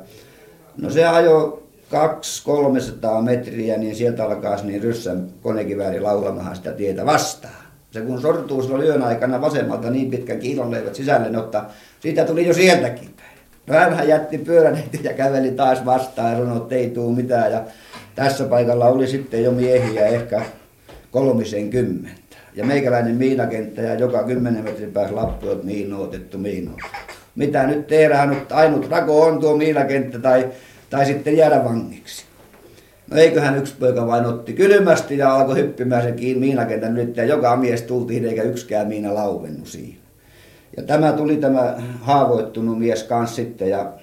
no 0.78 0.90
se 0.90 1.06
ajoi 1.06 1.64
200-300 1.94 3.22
metriä, 3.22 3.78
niin 3.78 3.96
sieltä 3.96 4.26
alkaa 4.26 4.64
niin 4.64 4.84
ryssän 4.84 5.28
konekivääri 5.42 6.00
laulamahan 6.00 6.56
sitä 6.56 6.72
tietä 6.72 7.06
vastaan. 7.06 7.63
Se 7.94 8.02
kun 8.02 8.22
sortuu 8.22 8.62
silloin 8.62 8.84
yön 8.84 9.04
aikana 9.04 9.42
vasemmalta 9.42 9.90
niin 9.90 10.12
pitkän 10.12 10.40
kiilonleivät 10.40 10.96
sisälle, 10.96 11.26
niin 11.26 11.40
ottaa, 11.40 11.72
siitä 12.00 12.26
tuli 12.26 12.48
jo 12.48 12.54
sieltäkin 12.54 13.10
päin. 13.18 13.38
No 13.68 13.96
hän 13.96 14.08
jätti 14.08 14.38
pyörän 14.38 14.84
ja 15.04 15.14
käveli 15.14 15.52
taas 15.52 15.86
vastaan 15.86 16.32
ja 16.32 16.38
sanoi, 16.38 16.58
että 16.58 16.76
ei 16.76 16.90
tuu 16.90 17.12
mitään. 17.12 17.52
Ja 17.52 17.64
tässä 18.16 18.44
paikalla 18.46 18.86
oli 18.86 19.08
sitten 19.08 19.44
jo 19.44 19.52
miehiä 19.52 20.06
ehkä 20.06 20.42
kolmisen 21.12 21.70
kymmentä. 21.70 22.38
Ja 22.56 22.66
meikäläinen 22.66 23.16
miinakenttä 23.16 23.82
ja 23.82 23.96
joka 23.96 24.24
kymmenen 24.24 24.64
metrin 24.64 24.92
päässä 24.92 25.16
lappu, 25.16 25.50
että 25.50 25.66
miinoitettu, 25.66 26.38
miinoitettu. 26.38 26.98
Mitä 27.36 27.68
nyt 27.68 27.88
tehdään, 27.88 28.42
ainut 28.52 28.90
rako 28.90 29.22
on 29.22 29.40
tuo 29.40 29.58
miinakenttä 29.58 30.20
tai, 30.20 30.50
tai 30.90 31.06
sitten 31.06 31.38
jäädä 31.38 31.64
vangiksi. 31.64 32.26
No 33.12 33.18
eiköhän 33.18 33.58
yksi 33.58 33.76
poika 33.80 34.08
vain 34.08 34.26
otti 34.26 34.54
kylmästi 34.54 35.18
ja 35.18 35.36
alkoi 35.36 35.56
hyppimään 35.56 36.04
sen 36.04 36.16
miinakentän 36.40 36.94
nyt 36.94 37.18
ja 37.18 37.26
joka 37.26 37.56
mies 37.56 37.82
tultiin 37.82 38.26
eikä 38.26 38.44
yksikään 38.44 38.88
miina 38.88 39.14
lauvennut 39.14 39.68
siinä. 39.68 40.04
Ja 40.78 40.84
tämä 40.84 41.12
tuli 41.12 41.38
tämä 41.38 41.76
haavoittunut 42.02 42.80
mies 42.80 43.04
kanssa 43.04 43.36
sitten 43.36 43.70
ja, 43.70 43.94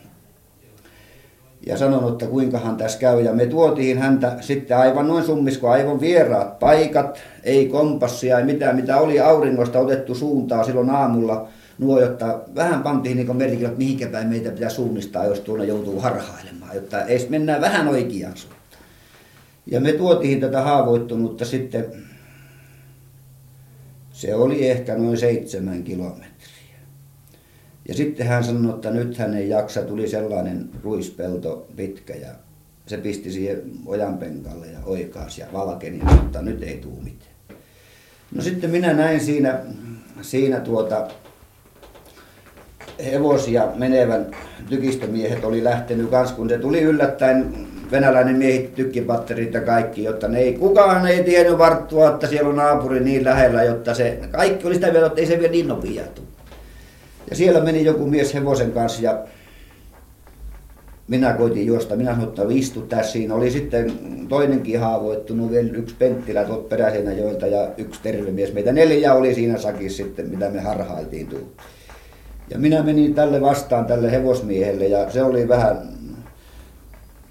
ja 1.66 1.76
sanonut, 1.76 2.12
että 2.12 2.26
kuinkahan 2.26 2.76
tässä 2.76 2.98
käy. 2.98 3.20
Ja 3.20 3.32
me 3.32 3.46
tuotiin 3.46 3.98
häntä 3.98 4.36
sitten 4.40 4.76
aivan 4.76 5.08
noin 5.08 5.24
summisko, 5.24 5.68
aivan 5.68 6.00
vieraat 6.00 6.58
paikat, 6.58 7.18
ei 7.44 7.66
kompassia, 7.66 8.38
ei 8.38 8.44
mitään, 8.44 8.76
mitä 8.76 8.98
oli 8.98 9.20
auringosta 9.20 9.78
otettu 9.78 10.14
suuntaa 10.14 10.64
silloin 10.64 10.90
aamulla 10.90 11.48
nuo, 11.78 12.00
jotta 12.00 12.40
vähän 12.54 12.82
pantiin 12.82 13.16
niin 13.16 13.36
merkille, 13.36 13.68
että 13.68 13.78
mihinkä 13.78 14.06
päin 14.06 14.28
meitä 14.28 14.50
pitää 14.50 14.70
suunnistaa, 14.70 15.24
jos 15.24 15.40
tuonne 15.40 15.64
joutuu 15.64 16.00
harhailemaan, 16.00 16.74
jotta 16.74 17.04
edes 17.04 17.28
mennään 17.28 17.60
vähän 17.60 17.88
oikeaan 17.88 18.36
suuntaan. 18.36 18.59
Ja 19.66 19.80
me 19.80 19.92
tuotiin 19.92 20.40
tätä 20.40 20.62
haavoittunutta 20.62 21.44
sitten, 21.44 21.84
se 24.12 24.34
oli 24.34 24.68
ehkä 24.68 24.98
noin 24.98 25.18
seitsemän 25.18 25.84
kilometriä. 25.84 26.30
Ja 27.88 27.94
sitten 27.94 28.26
hän 28.26 28.44
sanoi, 28.44 28.74
että 28.74 28.90
nyt 28.90 29.18
hän 29.18 29.34
ei 29.34 29.48
jaksa, 29.48 29.82
tuli 29.82 30.08
sellainen 30.08 30.70
ruispelto 30.82 31.66
pitkä 31.76 32.14
ja 32.14 32.28
se 32.86 32.96
pisti 32.96 33.32
siihen 33.32 33.62
ojanpenkalle 33.86 34.66
ja 34.66 34.78
oikaasi 34.84 35.40
ja 35.40 35.46
valkeni 35.52 35.98
ja 35.98 36.04
sanoi, 36.04 36.24
että 36.24 36.42
nyt 36.42 36.62
ei 36.62 36.76
tule 36.76 37.02
mitään. 37.04 37.30
No 38.34 38.42
sitten 38.42 38.70
minä 38.70 38.92
näin 38.92 39.20
siinä, 39.20 39.60
siinä 40.22 40.60
tuota, 40.60 41.08
hevosia 43.04 43.68
menevän 43.74 44.26
tykistömiehet 44.68 45.44
oli 45.44 45.64
lähtenyt 45.64 46.10
kanssa, 46.10 46.36
kun 46.36 46.48
se 46.48 46.58
tuli 46.58 46.80
yllättäen 46.80 47.69
venäläinen 47.90 48.36
miehitti 48.36 48.82
tykkipatterit 48.82 49.54
ja 49.54 49.60
kaikki, 49.60 50.04
jotta 50.04 50.28
ne 50.28 50.38
ei, 50.38 50.52
kukaan 50.52 51.06
ei 51.06 51.24
tiennyt 51.24 51.58
varttua, 51.58 52.08
että 52.08 52.26
siellä 52.26 52.48
on 52.48 52.56
naapuri 52.56 53.00
niin 53.00 53.24
lähellä, 53.24 53.62
jotta 53.62 53.94
se, 53.94 54.18
kaikki 54.30 54.66
oli 54.66 54.74
sitä 54.74 54.92
vielä, 54.92 55.06
että 55.06 55.20
ei 55.20 55.26
se 55.26 55.38
vielä 55.38 55.52
niin 55.52 55.68
nopea. 55.68 56.04
Ja 57.30 57.36
siellä 57.36 57.60
meni 57.60 57.84
joku 57.84 58.06
mies 58.06 58.34
hevosen 58.34 58.72
kanssa 58.72 59.02
ja 59.02 59.24
minä 61.10 61.32
koitin 61.32 61.66
juosta. 61.66 61.96
Minä 61.96 62.10
sanoin, 62.10 62.28
että 62.28 62.42
istu 62.48 62.80
tässä. 62.80 63.12
Siinä 63.12 63.34
oli 63.34 63.50
sitten 63.50 63.92
toinenkin 64.28 64.80
haavoittunut, 64.80 65.50
vielä 65.50 65.68
yksi 65.72 65.94
Penttilä 65.98 66.44
tuolta 66.44 66.68
Peräseinäjoelta 66.68 67.46
ja 67.46 67.68
yksi 67.78 68.00
terve 68.02 68.30
mies. 68.30 68.52
Meitä 68.52 68.72
neljä 68.72 69.14
oli 69.14 69.34
siinä 69.34 69.58
sakissa 69.58 69.96
sitten, 69.96 70.30
mitä 70.30 70.50
me 70.50 70.60
harhailtiin 70.60 71.26
tullut. 71.26 71.56
Ja 72.50 72.58
minä 72.58 72.82
menin 72.82 73.14
tälle 73.14 73.40
vastaan, 73.40 73.86
tälle 73.86 74.12
hevosmiehelle 74.12 74.86
ja 74.86 75.10
se 75.10 75.22
oli 75.22 75.48
vähän, 75.48 75.88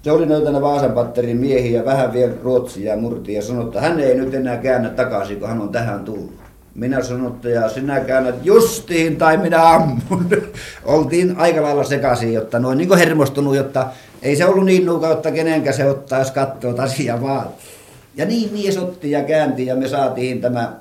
se 0.02 0.12
oli 0.12 0.26
noita 0.26 0.60
Vaasan 0.60 0.92
patterin 0.92 1.36
miehiä, 1.36 1.84
vähän 1.84 2.12
vielä 2.12 2.32
ruotsia 2.42 2.92
ja 2.92 3.00
murtia 3.00 3.36
ja 3.36 3.42
sanoi, 3.42 3.64
että 3.64 3.80
hän 3.80 4.00
ei 4.00 4.14
nyt 4.14 4.34
enää 4.34 4.56
käännä 4.56 4.88
takaisin, 4.88 5.40
kun 5.40 5.48
hän 5.48 5.60
on 5.60 5.68
tähän 5.68 6.04
tullut. 6.04 6.40
Minä 6.74 7.02
sanoin, 7.02 7.34
että 7.34 7.48
ja 7.48 7.68
sinä 7.68 8.00
käännät 8.00 8.34
justiin 8.42 9.16
tai 9.16 9.36
minä 9.36 9.68
ammun. 9.68 10.26
Oltiin 10.84 11.36
aika 11.36 11.62
lailla 11.62 11.84
sekaisin, 11.84 12.32
jotta 12.32 12.58
noin 12.58 12.78
niin 12.78 12.98
hermostunut, 12.98 13.56
jotta 13.56 13.86
ei 14.22 14.36
se 14.36 14.44
ollut 14.44 14.64
niin 14.64 14.86
nuukautta 14.86 15.30
kenenkä 15.30 15.72
se 15.72 15.90
ottaa, 15.90 16.18
jos 16.18 16.30
katsoo 16.30 16.74
asiaa 16.78 17.22
vaan. 17.22 17.46
Ja 18.16 18.26
niin 18.26 18.52
mies 18.52 18.78
otti 18.78 19.10
ja 19.10 19.22
käänti 19.22 19.66
ja 19.66 19.76
me 19.76 19.88
saatiin 19.88 20.40
tämä, 20.40 20.72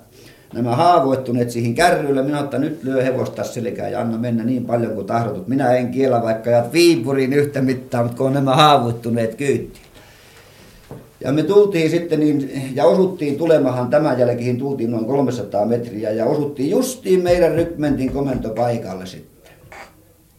nämä 0.54 0.76
haavoittuneet 0.76 1.52
siihen 1.52 1.76
kärrylle. 1.76 2.24
Minä 2.24 2.40
että 2.40 2.58
nyt 2.58 2.84
lyö 2.84 3.04
hevosta 3.04 3.44
selkään 3.44 3.92
ja 3.92 4.02
anna 4.02 4.18
mennä 4.18 4.44
niin 4.44 4.66
paljon 4.66 4.94
kuin 4.94 5.08
tahdotut. 5.08 5.48
Minä 5.48 5.74
en 5.74 5.92
kiellä 5.92 6.22
vaikka 6.22 6.50
ja 6.50 6.66
Viipuriin 6.74 7.34
yhtä 7.34 7.62
mittaa, 7.62 8.04
mutta 8.04 8.18
kun 8.18 8.28
on 8.28 8.34
nämä 8.34 8.56
haavoittuneet 8.56 9.36
kyyti. 9.36 9.80
Ja 11.24 11.32
me 11.32 11.44
tultiin 11.44 11.90
sitten 11.90 12.20
niin, 12.20 12.72
ja 12.76 12.86
osuttiin 12.86 13.38
tulemahan 13.38 13.90
tämän 13.90 14.20
jälkeen, 14.20 14.58
tultiin 14.58 14.92
noin 14.92 15.06
300 15.06 15.66
metriä 15.66 16.12
ja 16.12 16.26
osuttiin 16.26 16.70
justiin 16.70 17.24
meidän 17.24 17.52
rykmentin 17.52 18.12
komentopaikalle 18.12 19.06
sitten. 19.06 19.54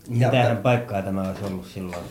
Mitähän 0.09 0.57
paikkaa 0.57 1.03
tämä 1.03 1.29
olisi 1.29 1.45
ollut 1.45 1.67
silloin? 1.67 2.03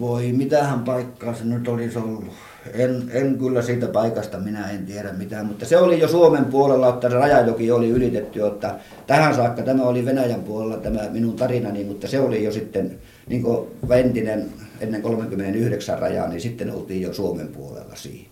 Voi, 0.00 0.32
mitähän 0.32 0.80
paikkaa 0.80 1.34
se 1.34 1.44
nyt 1.44 1.68
olisi 1.68 1.98
ollut. 1.98 2.24
En, 2.74 3.10
en 3.12 3.38
kyllä 3.38 3.62
siitä 3.62 3.86
paikasta, 3.86 4.38
minä 4.38 4.70
en 4.70 4.86
tiedä 4.86 5.12
mitään, 5.12 5.46
mutta 5.46 5.66
se 5.66 5.76
oli 5.76 6.00
jo 6.00 6.08
Suomen 6.08 6.44
puolella, 6.44 6.88
että 6.88 7.08
rajajoki 7.08 7.70
oli 7.70 7.88
ylitetty, 7.88 8.46
että 8.46 8.74
tähän 9.06 9.34
saakka 9.34 9.62
tämä 9.62 9.82
oli 9.82 10.04
Venäjän 10.04 10.42
puolella 10.42 10.76
tämä 10.76 11.00
minun 11.10 11.36
tarinani, 11.36 11.84
mutta 11.84 12.08
se 12.08 12.20
oli 12.20 12.44
jo 12.44 12.52
sitten 12.52 12.98
niin 13.26 13.42
kuin 13.42 13.68
entinen 13.90 14.46
ennen 14.80 15.02
39 15.02 15.98
rajaa, 15.98 16.28
niin 16.28 16.40
sitten 16.40 16.70
oltiin 16.70 17.02
jo 17.02 17.12
Suomen 17.12 17.48
puolella 17.48 17.94
siinä. 17.94 18.28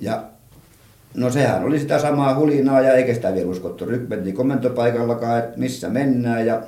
Ja 0.00 0.24
no 1.14 1.30
sehän 1.30 1.64
oli 1.64 1.78
sitä 1.78 1.98
samaa 1.98 2.34
hulinaa 2.34 2.80
ja 2.80 2.92
eikä 2.92 3.14
sitä 3.14 3.34
vielä 3.34 3.50
uskottu 3.50 3.84
rykmentin 3.86 4.34
komentopaikallakaan, 4.34 5.38
että 5.38 5.58
missä 5.58 5.88
mennään 5.88 6.46
ja 6.46 6.62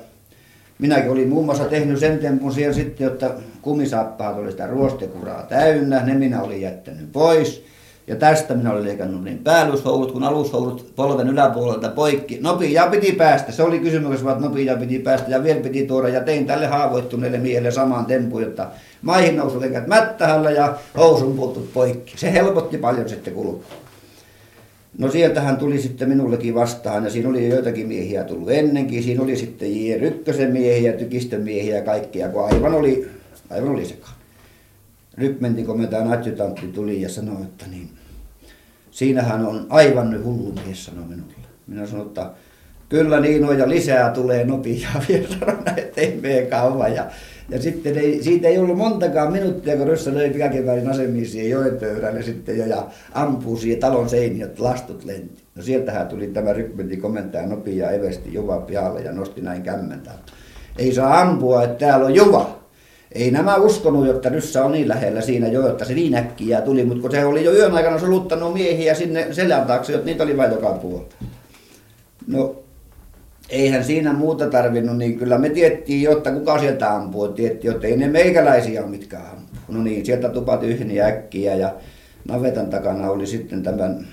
Minäkin 0.81 1.11
olin 1.11 1.29
muun 1.29 1.45
muassa 1.45 1.65
tehnyt 1.65 1.99
sen 1.99 2.19
tempun 2.19 2.53
siellä 2.53 2.73
sitten, 2.73 3.07
että 3.07 3.31
kumisappaat 3.61 4.37
oli 4.37 4.51
sitä 4.51 4.67
ruostekuraa 4.67 5.43
täynnä, 5.43 6.03
ne 6.05 6.13
minä 6.13 6.41
olin 6.41 6.61
jättänyt 6.61 7.11
pois. 7.11 7.65
Ja 8.07 8.15
tästä 8.15 8.53
minä 8.53 8.71
olin 8.71 8.83
leikannut 8.83 9.23
niin 9.23 9.37
päällyshousut 9.37 10.11
kuin 10.11 10.23
alushoulut 10.23 10.93
polven 10.95 11.27
yläpuolelta 11.27 11.89
poikki. 11.89 12.39
Nopea 12.41 12.87
piti 12.87 13.11
päästä, 13.11 13.51
se 13.51 13.63
oli 13.63 13.79
kysymys, 13.79 14.19
että 14.19 14.33
nopea 14.39 14.77
piti 14.77 14.99
päästä 14.99 15.31
ja 15.31 15.43
vielä 15.43 15.59
piti 15.59 15.87
tuoda. 15.87 16.09
Ja 16.09 16.21
tein 16.21 16.45
tälle 16.45 16.67
haavoittuneelle 16.67 17.37
miehelle 17.37 17.71
saman 17.71 18.05
tempun, 18.05 18.43
että 18.43 18.67
maihin 19.01 19.35
nousu 19.35 19.61
mättähällä 19.87 20.51
ja 20.51 20.75
housun 20.97 21.39
poikki. 21.73 22.17
Se 22.17 22.33
helpotti 22.33 22.77
paljon 22.77 23.09
sitten 23.09 23.33
kulkua. 23.33 23.80
No 24.97 25.11
sieltähän 25.11 25.57
tuli 25.57 25.81
sitten 25.81 26.09
minullekin 26.09 26.55
vastaan 26.55 27.03
ja 27.03 27.09
siinä 27.09 27.29
oli 27.29 27.49
joitakin 27.49 27.87
miehiä 27.87 28.23
tullut 28.23 28.51
ennenkin. 28.51 29.03
Siinä 29.03 29.23
oli 29.23 29.35
sitten 29.35 29.85
J. 29.85 29.97
Rykkösen 29.99 30.51
miehiä, 30.51 30.93
Tykistön 30.93 31.41
miehiä 31.41 31.75
ja 31.75 31.83
kaikkia, 31.83 32.29
kun 32.29 32.45
aivan 32.45 32.73
oli, 32.73 33.07
aivan 33.49 33.69
oli 33.69 33.85
sekaan. 33.85 34.13
Rykmentin 35.17 35.65
komentajan 35.65 36.11
adjutantti 36.11 36.67
tuli 36.67 37.01
ja 37.01 37.09
sanoi, 37.09 37.41
että 37.41 37.65
niin, 37.71 37.89
siinähän 38.91 39.45
on 39.45 39.65
aivan 39.69 40.11
nyt 40.11 40.23
hullu 40.23 40.53
mies, 40.65 40.85
sanoi 40.85 41.03
minulle. 41.03 41.33
Minä 41.67 41.87
sanoin, 41.87 42.07
että 42.07 42.29
kyllä 42.89 43.19
niin 43.19 43.45
on 43.45 43.59
ja 43.59 43.69
lisää 43.69 44.11
tulee 44.11 44.45
nopeaa 44.45 45.03
vielä, 45.09 45.27
sanoin, 45.39 45.79
että 45.79 46.01
ei 46.01 46.19
mene 46.21 46.41
kauan. 46.41 46.95
Ja 46.95 47.05
ja 47.51 47.61
sitten 47.61 47.97
ei, 47.97 48.23
siitä 48.23 48.47
ei 48.47 48.57
ollut 48.57 48.77
montakaan 48.77 49.31
minuuttia, 49.31 49.77
kun 49.77 49.87
Ryssä 49.87 50.13
löi 50.13 50.29
pikakiväärin 50.29 50.89
asemiin 50.89 51.25
siihen 51.25 51.49
joen 51.49 51.77
pöydälle 51.77 52.23
sitten 52.23 52.57
jo 52.57 52.65
ja 52.65 52.87
ampuu 53.13 53.57
siihen 53.57 53.79
talon 53.79 54.09
seiniin, 54.09 54.41
että 54.41 54.63
lastut 54.63 55.05
lenti. 55.05 55.43
No 55.55 55.63
sieltähän 55.63 56.07
tuli 56.07 56.27
tämä 56.27 56.53
rykmentin 56.53 57.01
komentaja 57.01 57.47
nopea 57.47 57.73
ja 57.73 57.91
evesti 57.91 58.33
Juva 58.33 58.57
pihalle 58.57 59.01
ja 59.01 59.11
nosti 59.11 59.41
näin 59.41 59.63
kämmentä. 59.63 60.11
Ei 60.77 60.93
saa 60.93 61.19
ampua, 61.19 61.63
että 61.63 61.85
täällä 61.85 62.05
on 62.05 62.15
Juva. 62.15 62.61
Ei 63.11 63.31
nämä 63.31 63.55
uskonut, 63.55 64.07
että 64.07 64.29
Ryssä 64.29 64.65
on 64.65 64.71
niin 64.71 64.87
lähellä 64.87 65.21
siinä 65.21 65.47
jo, 65.47 65.67
että 65.67 65.85
se 65.85 65.93
niin 65.93 66.15
äkkiä 66.15 66.61
tuli, 66.61 66.85
mutta 66.85 67.01
kun 67.01 67.11
se 67.11 67.25
oli 67.25 67.43
jo 67.43 67.53
yön 67.53 67.73
aikana 67.73 67.99
soluttanut 67.99 68.53
miehiä 68.53 68.93
sinne 68.93 69.27
selän 69.31 69.67
taakse, 69.67 69.93
että 69.93 70.05
niitä 70.05 70.23
oli 70.23 70.37
vain 70.37 70.51
joka 70.51 70.69
puolta. 70.73 71.15
No 72.27 72.60
eihän 73.51 73.83
siinä 73.83 74.13
muuta 74.13 74.49
tarvinnut, 74.49 74.97
niin 74.97 75.17
kyllä 75.17 75.37
me 75.37 75.49
tiettiin, 75.49 76.01
jotta 76.01 76.31
kuka 76.31 76.59
sieltä 76.59 76.95
ampuu. 76.95 77.27
Tiettiin, 77.27 77.73
että 77.73 77.87
ei 77.87 77.97
ne 77.97 78.07
meikäläisiä 78.07 78.81
ole 78.81 78.89
mitkä 78.89 79.17
ampuu. 79.19 79.59
No 79.67 79.83
niin, 79.83 80.05
sieltä 80.05 80.29
tupa 80.29 80.57
tyhni 80.57 81.01
äkkiä 81.01 81.55
ja 81.55 81.73
navetan 82.27 82.69
takana 82.69 83.09
oli 83.09 83.27
sitten 83.27 83.63
tämän 83.63 84.07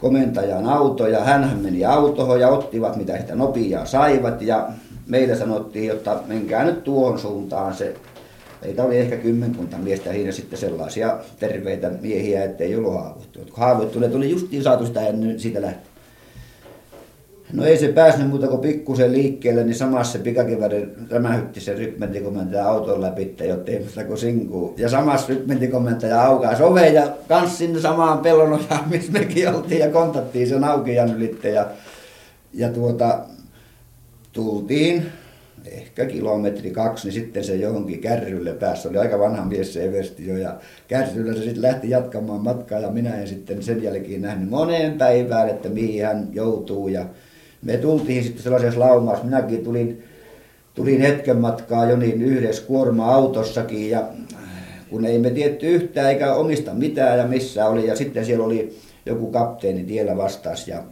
komentajan 0.00 0.66
auto 0.66 1.06
ja 1.06 1.24
hän 1.24 1.58
meni 1.62 1.84
autoon 1.84 2.40
ja 2.40 2.48
ottivat 2.48 2.96
mitä 2.96 3.18
sitä 3.18 3.34
nopeaa 3.34 3.86
saivat 3.86 4.42
ja 4.42 4.68
meille 5.06 5.36
sanottiin, 5.36 5.90
että 5.90 6.16
menkää 6.26 6.64
nyt 6.64 6.84
tuon 6.84 7.18
suuntaan 7.18 7.74
se 7.74 7.94
Meitä 8.62 8.84
oli 8.84 8.96
ehkä 8.96 9.16
kymmenkunta 9.16 9.78
miestä 9.78 10.12
siinä 10.12 10.32
sitten 10.32 10.58
sellaisia 10.58 11.18
terveitä 11.38 11.90
miehiä, 12.00 12.44
ettei 12.44 12.76
ollut 12.76 12.94
haavoittuneet. 12.94 13.50
Kun 13.50 13.60
haavoittuneet 13.60 14.14
oli 14.14 14.30
justiin 14.30 14.62
saatu 14.62 14.86
sitä 14.86 15.06
ennen 15.06 15.40
siitä 15.40 15.62
lähteä. 15.62 15.87
No 17.52 17.64
ei 17.64 17.76
se 17.76 17.88
päässyt 17.88 18.28
muuta 18.28 18.48
kuin 18.48 18.60
pikkusen 18.60 19.12
liikkeelle, 19.12 19.64
niin 19.64 19.74
samassa 19.74 20.12
se 20.12 20.18
pikakiväri 20.18 20.88
rämähytti 21.10 21.60
se 21.60 21.74
rykmentikomentaja 21.74 22.68
auton 22.68 23.00
läpi, 23.00 23.34
jotta 23.48 23.70
ei 23.70 23.86
sitä 23.88 24.04
kuin 24.04 24.18
sinkuu. 24.18 24.74
Ja 24.76 24.88
samassa 24.88 25.28
rykmentikomentaja 25.28 26.22
aukaisi 26.22 26.62
oven 26.62 26.94
ja 26.94 27.08
kans 27.28 27.58
sinne 27.58 27.80
samaan 27.80 28.18
pellon 28.18 28.52
ojaan, 28.52 28.88
missä 28.90 29.12
mekin 29.12 29.48
oltiin 29.54 29.80
ja 29.80 29.90
kontattiin 29.90 30.48
sen 30.48 30.64
aukian 30.64 31.16
ylitte. 31.16 31.50
Ja, 31.50 31.66
ja 32.54 32.68
tuota, 32.68 33.20
tultiin 34.32 35.06
ehkä 35.66 36.06
kilometri 36.06 36.70
kaksi, 36.70 37.08
niin 37.08 37.14
sitten 37.14 37.44
se 37.44 37.54
johonkin 37.54 38.00
kärrylle 38.00 38.52
päässä. 38.52 38.88
Oli 38.88 38.98
aika 38.98 39.18
vanha 39.18 39.44
mies 39.44 39.74
se 39.74 39.84
Eversti 39.84 40.26
jo 40.26 40.36
ja 40.36 40.56
kärryllä 40.88 41.34
se 41.34 41.42
sitten 41.42 41.62
lähti 41.62 41.90
jatkamaan 41.90 42.40
matkaa 42.40 42.78
ja 42.78 42.90
minä 42.90 43.14
en 43.14 43.28
sitten 43.28 43.62
sen 43.62 43.82
jälkeen 43.82 44.22
nähnyt 44.22 44.48
moneen 44.48 44.98
päivään, 44.98 45.48
että 45.48 45.68
mihin 45.68 46.06
hän 46.06 46.28
joutuu 46.32 46.88
ja 46.88 47.06
me 47.62 47.76
tultiin 47.76 48.24
sitten 48.24 48.42
sellaisessa 48.42 48.80
laumassa, 48.80 49.24
minäkin 49.24 49.64
tulin, 49.64 50.04
tulin 50.74 51.00
hetken 51.00 51.36
matkaa 51.36 51.90
jo 51.90 51.96
niin 51.96 52.22
yhdessä 52.22 52.62
kuorma-autossakin 52.66 53.90
ja 53.90 54.02
kun 54.90 55.04
ei 55.04 55.18
me 55.18 55.30
tietty 55.30 55.66
yhtään 55.66 56.10
eikä 56.10 56.34
omista 56.34 56.74
mitään 56.74 57.18
ja 57.18 57.26
missä 57.26 57.68
oli 57.68 57.86
ja 57.86 57.96
sitten 57.96 58.24
siellä 58.24 58.44
oli 58.44 58.78
joku 59.06 59.30
kapteeni 59.30 59.84
tiellä 59.84 60.16
vastas 60.16 60.68
ja 60.68 60.82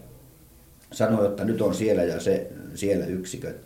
sanoi, 0.93 1.27
että 1.27 1.45
nyt 1.45 1.63
on 1.63 1.75
siellä 1.75 2.03
ja 2.03 2.21
se 2.21 2.47
siellä 2.75 3.07
yksiköt. 3.07 3.57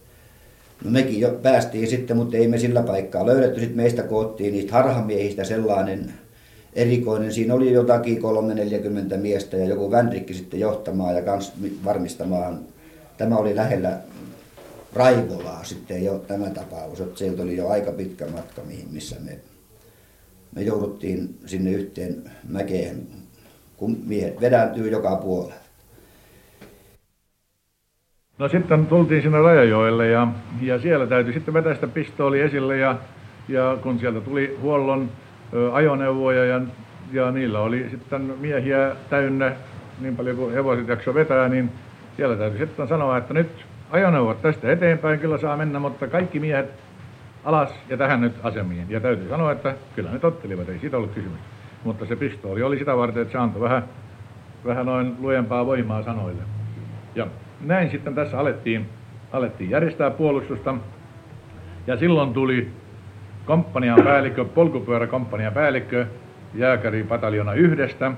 No 0.84 0.90
mekin 0.90 1.20
jo 1.20 1.38
päästiin 1.42 1.88
sitten, 1.88 2.16
mutta 2.16 2.36
ei 2.36 2.48
me 2.48 2.58
sillä 2.58 2.82
paikkaa 2.82 3.26
löydetty. 3.26 3.60
Sitten 3.60 3.76
meistä 3.76 4.02
koottiin 4.02 4.52
niistä 4.52 4.72
harhamiehistä 4.72 5.44
sellainen 5.44 6.14
erikoinen. 6.72 7.32
Siinä 7.32 7.54
oli 7.54 7.72
jotakin 7.72 8.18
3-40 9.12 9.16
miestä 9.16 9.56
ja 9.56 9.64
joku 9.64 9.90
Vänrikki 9.90 10.34
sitten 10.34 10.60
johtamaan 10.60 11.16
ja 11.16 11.22
kans 11.22 11.52
varmistamaan 11.84 12.60
tämä 13.20 13.36
oli 13.36 13.56
lähellä 13.56 13.98
Raivolaa 14.96 15.64
sitten 15.64 16.04
jo 16.04 16.18
tämä 16.18 16.50
tapaus, 16.50 17.00
että 17.00 17.18
sieltä 17.18 17.42
oli 17.42 17.56
jo 17.56 17.68
aika 17.68 17.92
pitkä 17.92 18.26
matka, 18.26 18.62
mihin, 18.62 18.88
missä 18.90 19.16
me 19.24 19.38
me 20.56 20.62
jouduttiin 20.62 21.38
sinne 21.46 21.70
yhteen 21.70 22.22
mäkeen, 22.48 23.06
kun 23.76 23.96
miehet 24.06 24.40
vedantyy 24.40 24.90
joka 24.90 25.16
puolella. 25.16 25.54
No 28.38 28.48
sitten 28.48 28.86
tultiin 28.86 29.22
sinne 29.22 29.38
Rajajoelle 29.38 30.08
ja, 30.08 30.28
ja 30.62 30.80
siellä 30.80 31.06
täytyy 31.06 31.32
sitten 31.32 31.54
vetäistä 31.54 31.86
pistooli 31.86 32.40
esille 32.40 32.76
ja, 32.76 32.98
ja 33.48 33.78
kun 33.82 33.98
sieltä 33.98 34.20
tuli 34.20 34.58
huollon 34.62 35.10
ö, 35.52 35.72
ajoneuvoja 35.72 36.44
ja, 36.44 36.60
ja 37.12 37.30
niillä 37.30 37.60
oli 37.60 37.86
sitten 37.90 38.22
miehiä 38.22 38.96
täynnä 39.10 39.52
niin 40.00 40.16
paljon 40.16 40.36
kuin 40.36 40.54
hevoset 40.54 40.88
jakso 40.88 41.14
vetää, 41.14 41.48
niin 41.48 41.70
siellä 42.16 42.36
täytyy 42.36 42.58
sitten 42.58 42.88
sanoa, 42.88 43.16
että 43.16 43.34
nyt 43.34 43.66
ajoneuvot 43.90 44.42
tästä 44.42 44.72
eteenpäin 44.72 45.20
kyllä 45.20 45.38
saa 45.38 45.56
mennä, 45.56 45.78
mutta 45.78 46.06
kaikki 46.06 46.40
miehet 46.40 46.70
alas 47.44 47.74
ja 47.88 47.96
tähän 47.96 48.20
nyt 48.20 48.34
asemiin. 48.42 48.86
Ja 48.88 49.00
täytyy 49.00 49.28
sanoa, 49.28 49.52
että 49.52 49.74
kyllä 49.96 50.10
ne 50.10 50.18
tottelivat, 50.18 50.68
ei 50.68 50.78
siitä 50.78 50.96
ollut 50.96 51.14
kysymys. 51.14 51.38
Mutta 51.84 52.06
se 52.06 52.16
pistooli 52.16 52.62
oli 52.62 52.78
sitä 52.78 52.96
varten, 52.96 53.22
että 53.22 53.32
se 53.32 53.38
antoi 53.38 53.62
vähän, 53.62 53.84
vähän 54.66 54.86
noin 54.86 55.16
lujempaa 55.20 55.66
voimaa 55.66 56.02
sanoille. 56.02 56.42
Ja 57.14 57.26
näin 57.60 57.90
sitten 57.90 58.14
tässä 58.14 58.38
alettiin, 58.38 58.88
alettiin 59.32 59.70
järjestää 59.70 60.10
puolustusta. 60.10 60.74
Ja 61.86 61.96
silloin 61.96 62.32
tuli 62.32 62.68
komppanian 63.46 64.02
päällikkö, 64.04 64.44
polkupyöräkomppanian 64.44 65.52
päällikkö, 65.52 66.06
jääkäri 66.54 67.02
pataljona 67.02 67.52
yhdestä, 67.52 68.12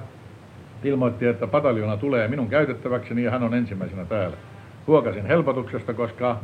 ilmoitti, 0.84 1.26
että 1.26 1.46
pataljona 1.46 1.96
tulee 1.96 2.28
minun 2.28 2.48
käytettäväkseni 2.48 3.22
ja 3.22 3.30
hän 3.30 3.42
on 3.42 3.54
ensimmäisenä 3.54 4.04
täällä. 4.04 4.36
Huokasin 4.86 5.26
helpotuksesta, 5.26 5.94
koska 5.94 6.40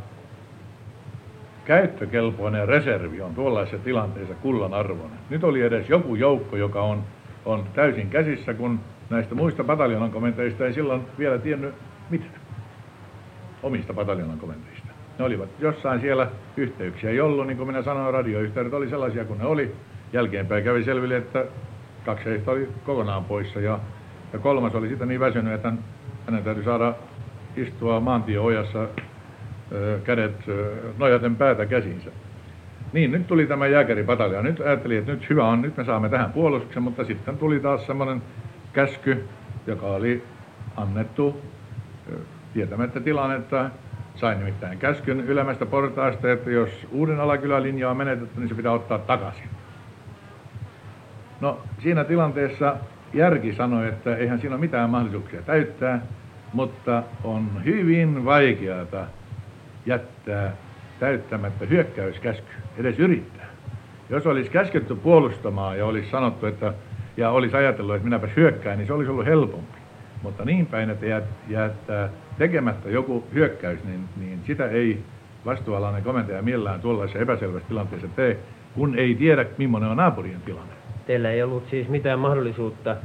käyttökelpoinen 1.65 2.67
reservi 2.67 3.21
on 3.21 3.35
tuollaisessa 3.35 3.83
tilanteessa 3.83 4.33
kullan 4.33 4.73
arvoinen. 4.73 5.19
Nyt 5.29 5.43
oli 5.43 5.61
edes 5.61 5.89
joku 5.89 6.15
joukko, 6.15 6.57
joka 6.57 6.81
on, 6.81 7.03
on 7.45 7.63
täysin 7.75 8.09
käsissä, 8.09 8.53
kun 8.53 8.79
näistä 9.09 9.35
muista 9.35 9.63
pataljonan 9.63 10.11
komenteista 10.11 10.65
ei 10.65 10.73
silloin 10.73 11.01
vielä 11.17 11.37
tiennyt 11.37 11.73
mitään 12.09 12.39
omista 13.63 13.93
pataljonan 13.93 14.39
komenteista. 14.39 14.87
Ne 15.19 15.25
olivat 15.25 15.49
jossain 15.59 16.01
siellä 16.01 16.27
yhteyksiä 16.57 17.09
ei 17.09 17.21
ollut, 17.21 17.47
niin 17.47 17.57
kuin 17.57 17.67
minä 17.67 17.81
sanoin, 17.81 18.13
radioyhteydet 18.13 18.73
oli 18.73 18.89
sellaisia 18.89 19.25
kuin 19.25 19.39
ne 19.39 19.45
oli. 19.45 19.75
Jälkeenpäin 20.13 20.63
kävi 20.63 20.83
selville, 20.83 21.17
että 21.17 21.45
kaksi 22.05 22.25
heistä 22.25 22.51
oli 22.51 22.69
kokonaan 22.85 23.25
poissa 23.25 23.59
ja, 23.59 23.79
ja 24.33 24.39
kolmas 24.39 24.75
oli 24.75 24.89
sitä 24.89 25.05
niin 25.05 25.19
väsynyt, 25.19 25.53
että 25.53 25.69
hän, 25.69 25.79
hänen 26.25 26.43
täytyy 26.43 26.63
saada 26.63 26.93
istua 27.55 27.99
maantieojassa 27.99 28.87
kädet 30.03 30.35
nojaten 30.97 31.35
päätä 31.35 31.65
käsinsä. 31.65 32.09
Niin, 32.93 33.11
nyt 33.11 33.27
tuli 33.27 33.45
tämä 33.45 33.67
jääkäripatalja. 33.67 34.41
Nyt 34.41 34.59
ajattelin, 34.59 34.97
että 34.97 35.11
nyt 35.11 35.29
hyvä 35.29 35.47
on, 35.47 35.61
nyt 35.61 35.77
me 35.77 35.85
saamme 35.85 36.09
tähän 36.09 36.31
puolustuksen, 36.31 36.83
mutta 36.83 37.05
sitten 37.05 37.37
tuli 37.37 37.59
taas 37.59 37.87
semmoinen 37.87 38.21
käsky, 38.73 39.25
joka 39.67 39.85
oli 39.85 40.23
annettu 40.77 41.41
tietämättä 42.53 42.99
tilannetta. 42.99 43.69
Sain 44.15 44.39
nimittäin 44.39 44.77
käskyn 44.79 45.19
ylemmästä 45.19 45.65
portaasta, 45.65 46.31
että 46.31 46.51
jos 46.51 46.87
uuden 46.91 47.19
alakylälinja 47.19 47.89
on 47.89 47.97
menetetty, 47.97 48.39
niin 48.39 48.49
se 48.49 48.55
pitää 48.55 48.71
ottaa 48.71 48.97
takaisin. 48.97 49.49
No, 51.41 51.59
siinä 51.83 52.03
tilanteessa 52.03 52.75
järki 53.13 53.55
sanoi, 53.55 53.87
että 53.87 54.15
eihän 54.15 54.39
siinä 54.39 54.55
ole 54.55 54.61
mitään 54.61 54.89
mahdollisuuksia 54.89 55.41
täyttää, 55.41 56.01
mutta 56.53 57.03
on 57.23 57.65
hyvin 57.65 58.25
vaikeata 58.25 59.05
jättää 59.85 60.51
täyttämättä 60.99 61.65
hyökkäyskäsky, 61.65 62.51
edes 62.77 62.99
yrittää. 62.99 63.45
Jos 64.09 64.27
olisi 64.27 64.51
käsketty 64.51 64.95
puolustamaan 64.95 65.77
ja 65.77 65.85
olisi 65.85 66.09
sanottu, 66.09 66.45
että 66.45 66.73
ja 67.17 67.29
olisi 67.29 67.55
ajatellut, 67.55 67.95
että 67.95 68.05
minäpä 68.05 68.27
hyökkään, 68.35 68.77
niin 68.77 68.87
se 68.87 68.93
olisi 68.93 69.11
ollut 69.11 69.25
helpompi. 69.25 69.79
Mutta 70.23 70.45
niin 70.45 70.65
päin, 70.65 70.89
että 70.89 71.05
jättää 71.47 72.09
tekemättä 72.37 72.89
joku 72.89 73.27
hyökkäys, 73.33 73.83
niin, 73.83 74.09
niin 74.17 74.39
sitä 74.47 74.67
ei 74.67 75.03
vastuualainen 75.45 76.03
komentaja 76.03 76.41
millään 76.41 76.81
tuollaisessa 76.81 77.19
epäselvässä 77.19 77.67
tilanteessa 77.67 78.07
tee, 78.07 78.39
kun 78.75 78.95
ei 78.99 79.15
tiedä, 79.15 79.45
millainen 79.57 79.89
on 79.89 79.97
naapurien 79.97 80.41
tilanne. 80.41 80.78
Teillä 81.09 81.31
ei 81.31 81.43
ollut 81.43 81.67
siis 81.69 81.89
mitään 81.89 82.19
mahdollisuutta 82.19 82.95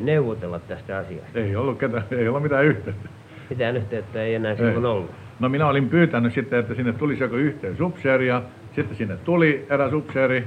neuvotella 0.00 0.58
tästä 0.58 0.98
asiasta? 0.98 1.38
Ei 1.38 1.56
ollut, 1.56 1.78
ketä, 1.78 2.02
ei 2.10 2.28
ollut 2.28 2.42
mitään 2.42 2.64
yhteyttä. 2.64 3.08
Mitään 3.50 3.76
yhteyttä 3.76 4.22
ei 4.22 4.34
enää 4.34 4.56
silloin 4.56 4.86
ollut? 4.86 5.10
No 5.40 5.48
minä 5.48 5.66
olin 5.66 5.88
pyytänyt 5.88 6.32
sitten, 6.32 6.58
että 6.58 6.74
sinne 6.74 6.92
tulisi 6.92 7.22
joku 7.22 7.34
yhteen 7.34 7.76
supseeri 7.76 8.28
ja 8.28 8.42
sitten 8.74 8.96
sinne 8.96 9.16
tuli 9.16 9.66
eräs 9.70 9.92
upseeri 9.92 10.44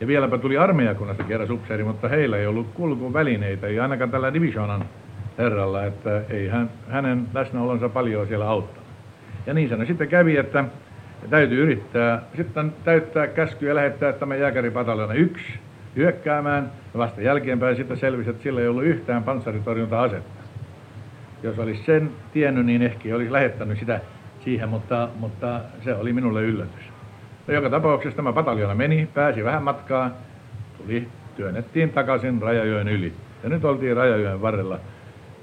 ja 0.00 0.06
vieläpä 0.06 0.38
tuli 0.38 0.58
armeijakunnastakin 0.58 1.34
eräs 1.34 1.50
upseeri, 1.50 1.84
mutta 1.84 2.08
heillä 2.08 2.36
ei 2.36 2.46
ollut 2.46 2.66
kulkuvälineitä, 2.74 3.66
ei 3.66 3.80
ainakaan 3.80 4.10
tällä 4.10 4.34
divisionan 4.34 4.84
herralla, 5.38 5.84
että 5.84 6.22
ei 6.30 6.48
hän, 6.48 6.70
hänen 6.88 7.26
läsnäolonsa 7.34 7.88
paljon 7.88 8.26
siellä 8.26 8.48
auttanut. 8.48 8.88
Ja 9.46 9.54
niin 9.54 9.68
sanoi 9.68 9.86
sitten 9.86 10.08
kävi, 10.08 10.36
että 10.36 10.64
täytyy 11.30 11.62
yrittää 11.62 12.22
sitten 12.36 12.72
täyttää 12.84 13.26
käsky 13.26 13.66
ja 13.66 13.74
lähettää 13.74 14.12
tämä 14.12 14.36
jääkäripataljona 14.36 15.14
yksi 15.14 15.58
hyökkäämään. 15.96 16.72
Ja 16.94 16.98
vasta 16.98 17.20
jälkeenpäin 17.20 17.76
sitten 17.76 17.96
selvisi, 17.96 18.30
että 18.30 18.42
sillä 18.42 18.60
ei 18.60 18.68
ollut 18.68 18.84
yhtään 18.84 19.24
panssaritorjunta-asetta. 19.24 20.42
Jos 21.42 21.58
olisi 21.58 21.82
sen 21.84 22.10
tiennyt, 22.32 22.66
niin 22.66 22.82
ehkä 22.82 23.16
olisi 23.16 23.32
lähettänyt 23.32 23.78
sitä 23.78 24.00
siihen, 24.44 24.68
mutta, 24.68 25.08
mutta 25.18 25.60
se 25.84 25.94
oli 25.94 26.12
minulle 26.12 26.42
yllätys. 26.42 26.84
Ja 27.48 27.54
joka 27.54 27.70
tapauksessa 27.70 28.16
tämä 28.16 28.32
pataljona 28.32 28.74
meni, 28.74 29.08
pääsi 29.14 29.44
vähän 29.44 29.62
matkaa, 29.62 30.10
tuli, 30.78 31.08
työnnettiin 31.36 31.90
takaisin 31.90 32.42
Rajajoen 32.42 32.88
yli. 32.88 33.12
Ja 33.42 33.48
nyt 33.48 33.64
oltiin 33.64 33.96
Rajajoen 33.96 34.42
varrella. 34.42 34.78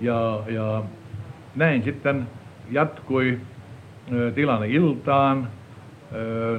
Ja, 0.02 0.44
ja 0.48 0.84
näin 1.56 1.84
sitten 1.84 2.28
jatkui 2.72 3.40
tilanne 4.36 4.68
iltaan 4.68 5.48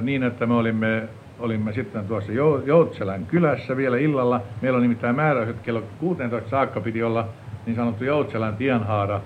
niin, 0.01 0.23
että 0.23 0.45
me 0.45 0.53
olimme, 0.53 1.03
olimme 1.39 1.73
sitten 1.73 2.07
tuossa 2.07 2.31
Joutselän 2.65 3.25
kylässä 3.25 3.77
vielä 3.77 3.97
illalla. 3.97 4.41
Meillä 4.61 4.77
on 4.77 4.81
nimittäin 4.81 5.15
määräys, 5.15 5.49
että 5.49 5.63
kello 5.63 5.83
16 5.99 6.49
saakka 6.49 6.81
piti 6.81 7.03
olla 7.03 7.27
niin 7.65 7.75
sanottu 7.75 8.03
Joutselän 8.03 8.55
tienhaara 8.55 9.21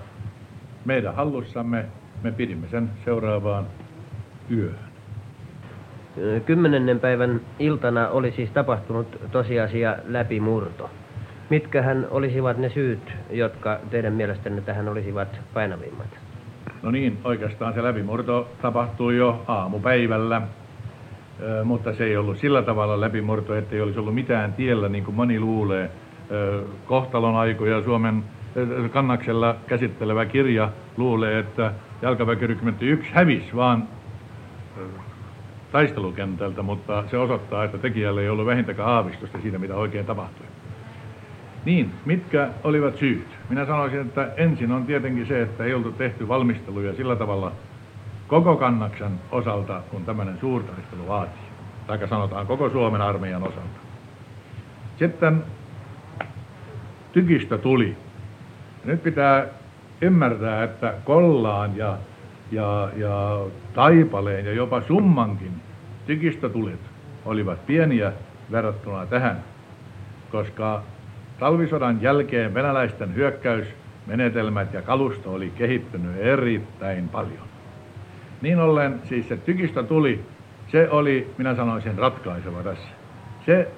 meidän 0.84 1.14
hallussamme 1.14 1.84
me 2.22 2.32
pidimme 2.32 2.66
sen 2.70 2.90
seuraavaan 3.04 3.66
yöhön. 4.50 4.92
Kymmenennen 6.46 7.00
päivän 7.00 7.40
iltana 7.58 8.08
oli 8.08 8.32
siis 8.32 8.50
tapahtunut 8.50 9.20
tosiasia 9.32 9.96
läpimurto. 10.04 10.90
Mitkähän 11.50 12.06
olisivat 12.10 12.58
ne 12.58 12.68
syyt, 12.68 13.12
jotka 13.30 13.78
teidän 13.90 14.12
mielestänne 14.12 14.60
tähän 14.60 14.88
olisivat 14.88 15.40
painavimmat? 15.54 16.06
No 16.82 16.90
niin, 16.90 17.18
oikeastaan 17.24 17.74
se 17.74 17.82
läpimurto 17.82 18.48
tapahtui 18.62 19.16
jo 19.16 19.42
aamupäivällä, 19.48 20.42
mutta 21.64 21.94
se 21.94 22.04
ei 22.04 22.16
ollut 22.16 22.38
sillä 22.38 22.62
tavalla 22.62 23.00
läpimurto, 23.00 23.54
että 23.54 23.74
ei 23.74 23.80
olisi 23.80 23.98
ollut 23.98 24.14
mitään 24.14 24.52
tiellä, 24.52 24.88
niin 24.88 25.04
kuin 25.04 25.14
moni 25.14 25.40
luulee. 25.40 25.90
Kohtalon 26.86 27.36
aikoja 27.36 27.82
Suomen 27.82 28.24
kannaksella 28.92 29.56
käsittelevä 29.66 30.26
kirja 30.26 30.68
luulee, 30.96 31.38
että 31.38 31.72
jalkaväkirykmentti 32.02 32.86
1 32.86 33.10
hävisi 33.14 33.56
vaan 33.56 33.88
taistelukentältä, 35.72 36.62
mutta 36.62 37.04
se 37.10 37.18
osoittaa, 37.18 37.64
että 37.64 37.78
tekijällä 37.78 38.20
ei 38.20 38.28
ollut 38.28 38.46
vähintäkään 38.46 38.88
aavistusta 38.88 39.38
siitä, 39.42 39.58
mitä 39.58 39.74
oikein 39.74 40.06
tapahtui. 40.06 40.46
Niin, 41.64 41.90
mitkä 42.04 42.48
olivat 42.64 42.96
syyt? 42.96 43.26
Minä 43.48 43.66
sanoisin, 43.66 44.00
että 44.00 44.28
ensin 44.36 44.72
on 44.72 44.86
tietenkin 44.86 45.26
se, 45.26 45.42
että 45.42 45.64
ei 45.64 45.74
oltu 45.74 45.92
tehty 45.92 46.28
valmisteluja 46.28 46.94
sillä 46.94 47.16
tavalla 47.16 47.52
koko 48.32 48.56
kannaksen 48.56 49.20
osalta, 49.32 49.82
kun 49.90 50.04
tämmöinen 50.04 50.38
suurtaistelu 50.40 51.08
vaatii. 51.08 51.42
Tai 51.86 52.08
sanotaan 52.08 52.46
koko 52.46 52.70
Suomen 52.70 53.00
armeijan 53.00 53.42
osalta. 53.42 53.78
Sitten 54.98 55.44
tykistä 57.12 57.58
tuli. 57.58 57.96
Nyt 58.84 59.02
pitää 59.02 59.46
ymmärtää, 60.00 60.64
että 60.64 60.94
kollaan 61.04 61.76
ja, 61.76 61.98
ja, 62.52 62.88
ja 62.96 63.40
taipaleen 63.74 64.44
ja 64.44 64.52
jopa 64.52 64.80
summankin 64.80 65.52
tykistötulet 66.06 66.80
olivat 67.24 67.66
pieniä 67.66 68.12
verrattuna 68.50 69.06
tähän, 69.06 69.44
koska 70.30 70.82
talvisodan 71.38 72.02
jälkeen 72.02 72.54
venäläisten 72.54 73.14
hyökkäysmenetelmät 73.14 74.74
ja 74.74 74.82
kalusto 74.82 75.32
oli 75.32 75.50
kehittynyt 75.50 76.16
erittäin 76.16 77.08
paljon. 77.08 77.51
Niin 78.42 78.58
ollen 78.58 79.00
siis 79.04 79.28
se 79.28 79.36
tykistö 79.36 79.82
tuli, 79.82 80.24
se 80.68 80.90
oli, 80.90 81.30
minä 81.38 81.54
sanoisin, 81.54 81.98
ratkaiseva 81.98 82.62
tässä. 82.62 82.88
Se, 83.46 83.68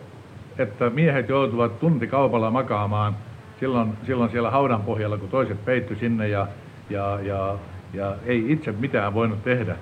että 0.58 0.90
miehet 0.90 1.28
joutuvat 1.28 1.80
tunti 1.80 2.06
kaupalla 2.06 2.50
makaamaan 2.50 3.16
silloin, 3.60 3.92
silloin 4.06 4.30
siellä 4.30 4.50
haudan 4.50 4.82
pohjalla, 4.82 5.18
kun 5.18 5.28
toiset 5.28 5.64
peitty 5.64 5.96
sinne 5.96 6.28
ja, 6.28 6.46
ja, 6.90 7.18
ja, 7.22 7.54
ja 7.92 8.16
ei 8.26 8.52
itse 8.52 8.72
mitään 8.72 9.14
voinut 9.14 9.44
tehdä, 9.44 9.76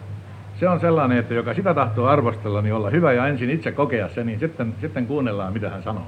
se 0.61 0.69
on 0.69 0.81
sellainen, 0.81 1.19
että 1.19 1.35
joka 1.35 1.55
sitä 1.55 1.75
tahtoo 1.75 2.07
arvostella, 2.07 2.63
niin 2.63 2.75
olla 2.75 2.91
hyvä 2.91 3.13
ja 3.13 3.27
ensin 3.27 3.51
itse 3.51 3.73
kokea 3.73 4.09
se, 4.09 4.25
niin 4.25 4.41
sitten, 4.41 4.75
sitten 4.81 5.07
kuunnellaan, 5.07 5.53
mitä 5.53 5.71
hän 5.71 5.83
sanoo. 5.83 6.07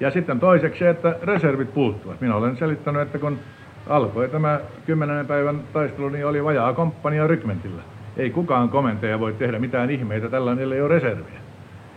Ja 0.00 0.10
sitten 0.10 0.40
toiseksi 0.40 0.78
se, 0.78 0.90
että 0.90 1.16
reservit 1.22 1.74
puuttuvat. 1.74 2.20
Minä 2.20 2.34
olen 2.34 2.56
selittänyt, 2.56 3.02
että 3.02 3.18
kun 3.18 3.38
alkoi 3.86 4.28
tämä 4.28 4.60
kymmenen 4.86 5.26
päivän 5.26 5.60
taistelu, 5.72 6.08
niin 6.08 6.26
oli 6.26 6.44
vajaa 6.44 6.72
komppania 6.72 7.26
rykmentillä. 7.26 7.82
Ei 8.16 8.30
kukaan 8.30 8.68
komentaja 8.68 9.20
voi 9.20 9.32
tehdä 9.32 9.58
mitään 9.58 9.90
ihmeitä, 9.90 10.28
tällainen 10.28 10.72
ei 10.72 10.80
ole 10.80 10.88
reserviä. 10.88 11.40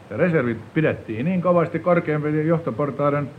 Ja 0.10 0.18
reservit 0.18 0.74
pidettiin 0.74 1.26
niin 1.26 1.42
kovasti 1.42 1.80
korkeampien 1.80 2.48
johtoportaiden 2.48 3.30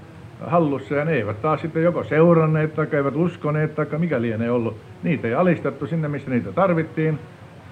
hallussa 0.41 0.95
ja 0.95 1.05
ne 1.05 1.13
eivät 1.13 1.43
taas 1.43 1.61
sitten 1.61 1.83
joko 1.83 2.05
seuranneet 2.05 2.75
tai 2.75 2.87
eivät 2.93 3.17
uskoneet 3.17 3.75
tai 3.75 3.87
mikä 3.99 4.23
lienee 4.23 4.51
ollut. 4.51 4.77
Niitä 5.03 5.29
ei 5.29 5.35
alistettu 5.35 5.87
sinne, 5.87 6.09
missä 6.09 6.31
niitä 6.31 6.53
tarvittiin 6.53 7.19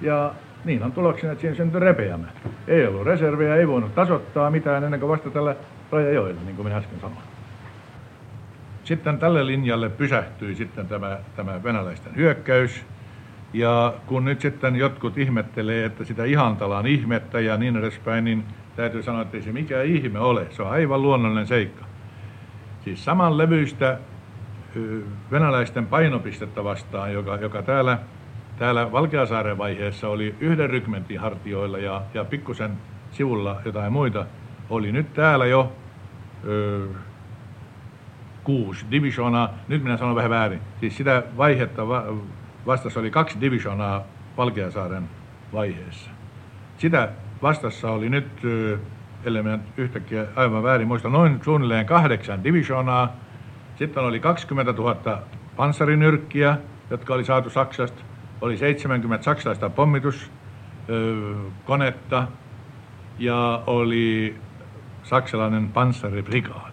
ja 0.01 0.35
niin 0.64 0.83
on 0.83 0.93
tuloksena, 0.93 1.33
että 1.33 1.41
siinä 1.41 1.57
syntyi 1.57 1.81
repeämä. 1.81 2.27
Ei 2.68 2.87
ollut 2.87 3.07
reservejä, 3.07 3.57
ei 3.57 3.68
voinut 3.68 3.95
tasoittaa 3.95 4.51
mitään 4.51 4.85
ennen 4.85 5.01
kuin 5.01 5.11
vasta 5.11 5.31
tällä 5.31 5.57
rajajoilla, 5.91 6.41
niin 6.45 6.57
kuin 6.57 6.66
minä 6.66 6.77
äsken 6.77 7.01
sanoin. 7.01 7.41
Sitten 8.85 9.18
tälle 9.18 9.47
linjalle 9.47 9.89
pysähtyi 9.89 10.55
sitten 10.55 10.87
tämä, 10.89 11.18
tämä 11.37 11.62
venäläisten 11.62 12.16
hyökkäys. 12.16 12.85
Ja 13.53 13.95
kun 14.07 14.24
nyt 14.24 14.41
sitten 14.41 14.76
jotkut 14.76 15.18
ihmettelee, 15.18 15.85
että 15.85 16.05
sitä 16.05 16.24
ihantalan 16.24 16.87
ihmettä 16.87 17.41
ja 17.41 17.57
niin 17.57 17.76
edespäin, 17.76 18.24
niin 18.24 18.45
täytyy 18.76 19.03
sanoa, 19.03 19.22
että 19.22 19.37
ei 19.37 19.43
se 19.43 19.53
mikään 19.53 19.87
ihme 19.87 20.18
ole. 20.18 20.47
Se 20.51 20.62
on 20.62 20.70
aivan 20.70 21.03
luonnollinen 21.03 21.47
seikka. 21.47 21.85
Siis 22.85 23.05
saman 23.05 23.39
levyistä 23.39 23.99
venäläisten 25.30 25.87
painopistettä 25.87 26.64
vastaan, 26.64 27.12
joka, 27.12 27.37
joka 27.37 27.62
täällä, 27.62 27.99
täällä 28.59 28.93
Valkeasaaren 28.93 29.59
vaiheessa 29.59 30.09
oli 30.09 30.35
yhden 30.41 30.70
rykmentin 30.70 31.20
hartioilla 31.20 31.78
ja, 31.78 32.03
ja 32.14 32.24
pikkusen 32.24 32.70
sivulla 33.11 33.61
jotain 33.64 33.93
muita, 33.93 34.26
oli 34.70 34.93
nyt 34.93 35.14
täällä 35.14 35.47
jo 35.47 35.72
kuusi 38.45 38.86
divisionaa. 38.90 39.55
Nyt 39.68 39.82
minä 39.82 39.97
sanon 39.97 40.14
vähän 40.14 40.30
väärin. 40.30 40.61
Siis 40.80 40.97
sitä 40.97 41.22
vaihetta 41.36 41.88
va, 41.88 42.05
vastassa 42.66 43.01
oli 43.01 43.11
kaksi 43.11 43.40
divisionaa 43.40 44.03
Valkeasaaren 44.36 45.09
vaiheessa. 45.53 46.11
Sitä 46.78 47.09
vastassa 47.43 47.90
oli 47.90 48.09
nyt 48.09 48.28
ellei 49.24 49.43
minä 49.43 49.59
yhtäkkiä 49.76 50.26
aivan 50.36 50.62
väärin 50.62 50.88
muista, 50.88 51.09
noin 51.09 51.40
suunnilleen 51.45 51.86
kahdeksan 51.86 52.45
divisionaa. 52.45 53.16
Sitten 53.76 54.03
oli 54.03 54.20
20 54.20 54.72
000 54.72 55.22
panssarinyrkkiä, 55.57 56.57
jotka 56.90 57.14
oli 57.14 57.24
saatu 57.24 57.51
Saksasta. 57.51 58.03
Oli 58.40 58.57
70 58.57 59.24
saksalaista 59.24 59.70
pommituskonetta 59.70 62.26
ja 63.18 63.62
oli 63.66 64.36
saksalainen 65.03 65.68
panssaribrikaadi. 65.68 66.72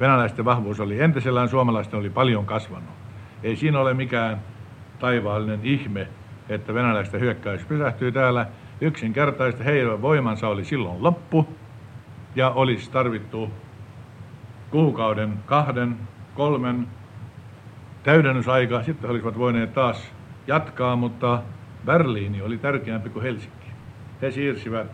Venäläisten 0.00 0.44
vahvuus 0.44 0.80
oli 0.80 1.00
entisellään, 1.00 1.48
suomalaisten 1.48 2.00
oli 2.00 2.10
paljon 2.10 2.46
kasvanut. 2.46 2.94
Ei 3.42 3.56
siinä 3.56 3.80
ole 3.80 3.94
mikään 3.94 4.40
taivaallinen 4.98 5.60
ihme, 5.62 6.08
että 6.48 6.74
venäläisten 6.74 7.20
hyökkäys 7.20 7.64
pysähtyy 7.64 8.12
täällä 8.12 8.46
yksinkertaisesti 8.80 9.64
heidän 9.64 10.02
voimansa 10.02 10.48
oli 10.48 10.64
silloin 10.64 11.02
loppu 11.02 11.48
ja 12.34 12.50
olisi 12.50 12.90
tarvittu 12.90 13.50
kuukauden, 14.70 15.32
kahden, 15.46 15.96
kolmen 16.34 16.88
täydennysaika. 18.02 18.82
Sitten 18.82 19.08
he 19.08 19.12
olisivat 19.12 19.38
voineet 19.38 19.74
taas 19.74 20.12
jatkaa, 20.46 20.96
mutta 20.96 21.42
Berliini 21.84 22.42
oli 22.42 22.58
tärkeämpi 22.58 23.10
kuin 23.10 23.22
Helsinki. 23.22 23.66
He 24.22 24.30
siirsivät 24.30 24.90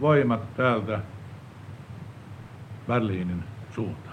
voimat 0.00 0.54
täältä 0.54 1.00
Berliinin 2.86 3.44
suuntaan. 3.74 4.09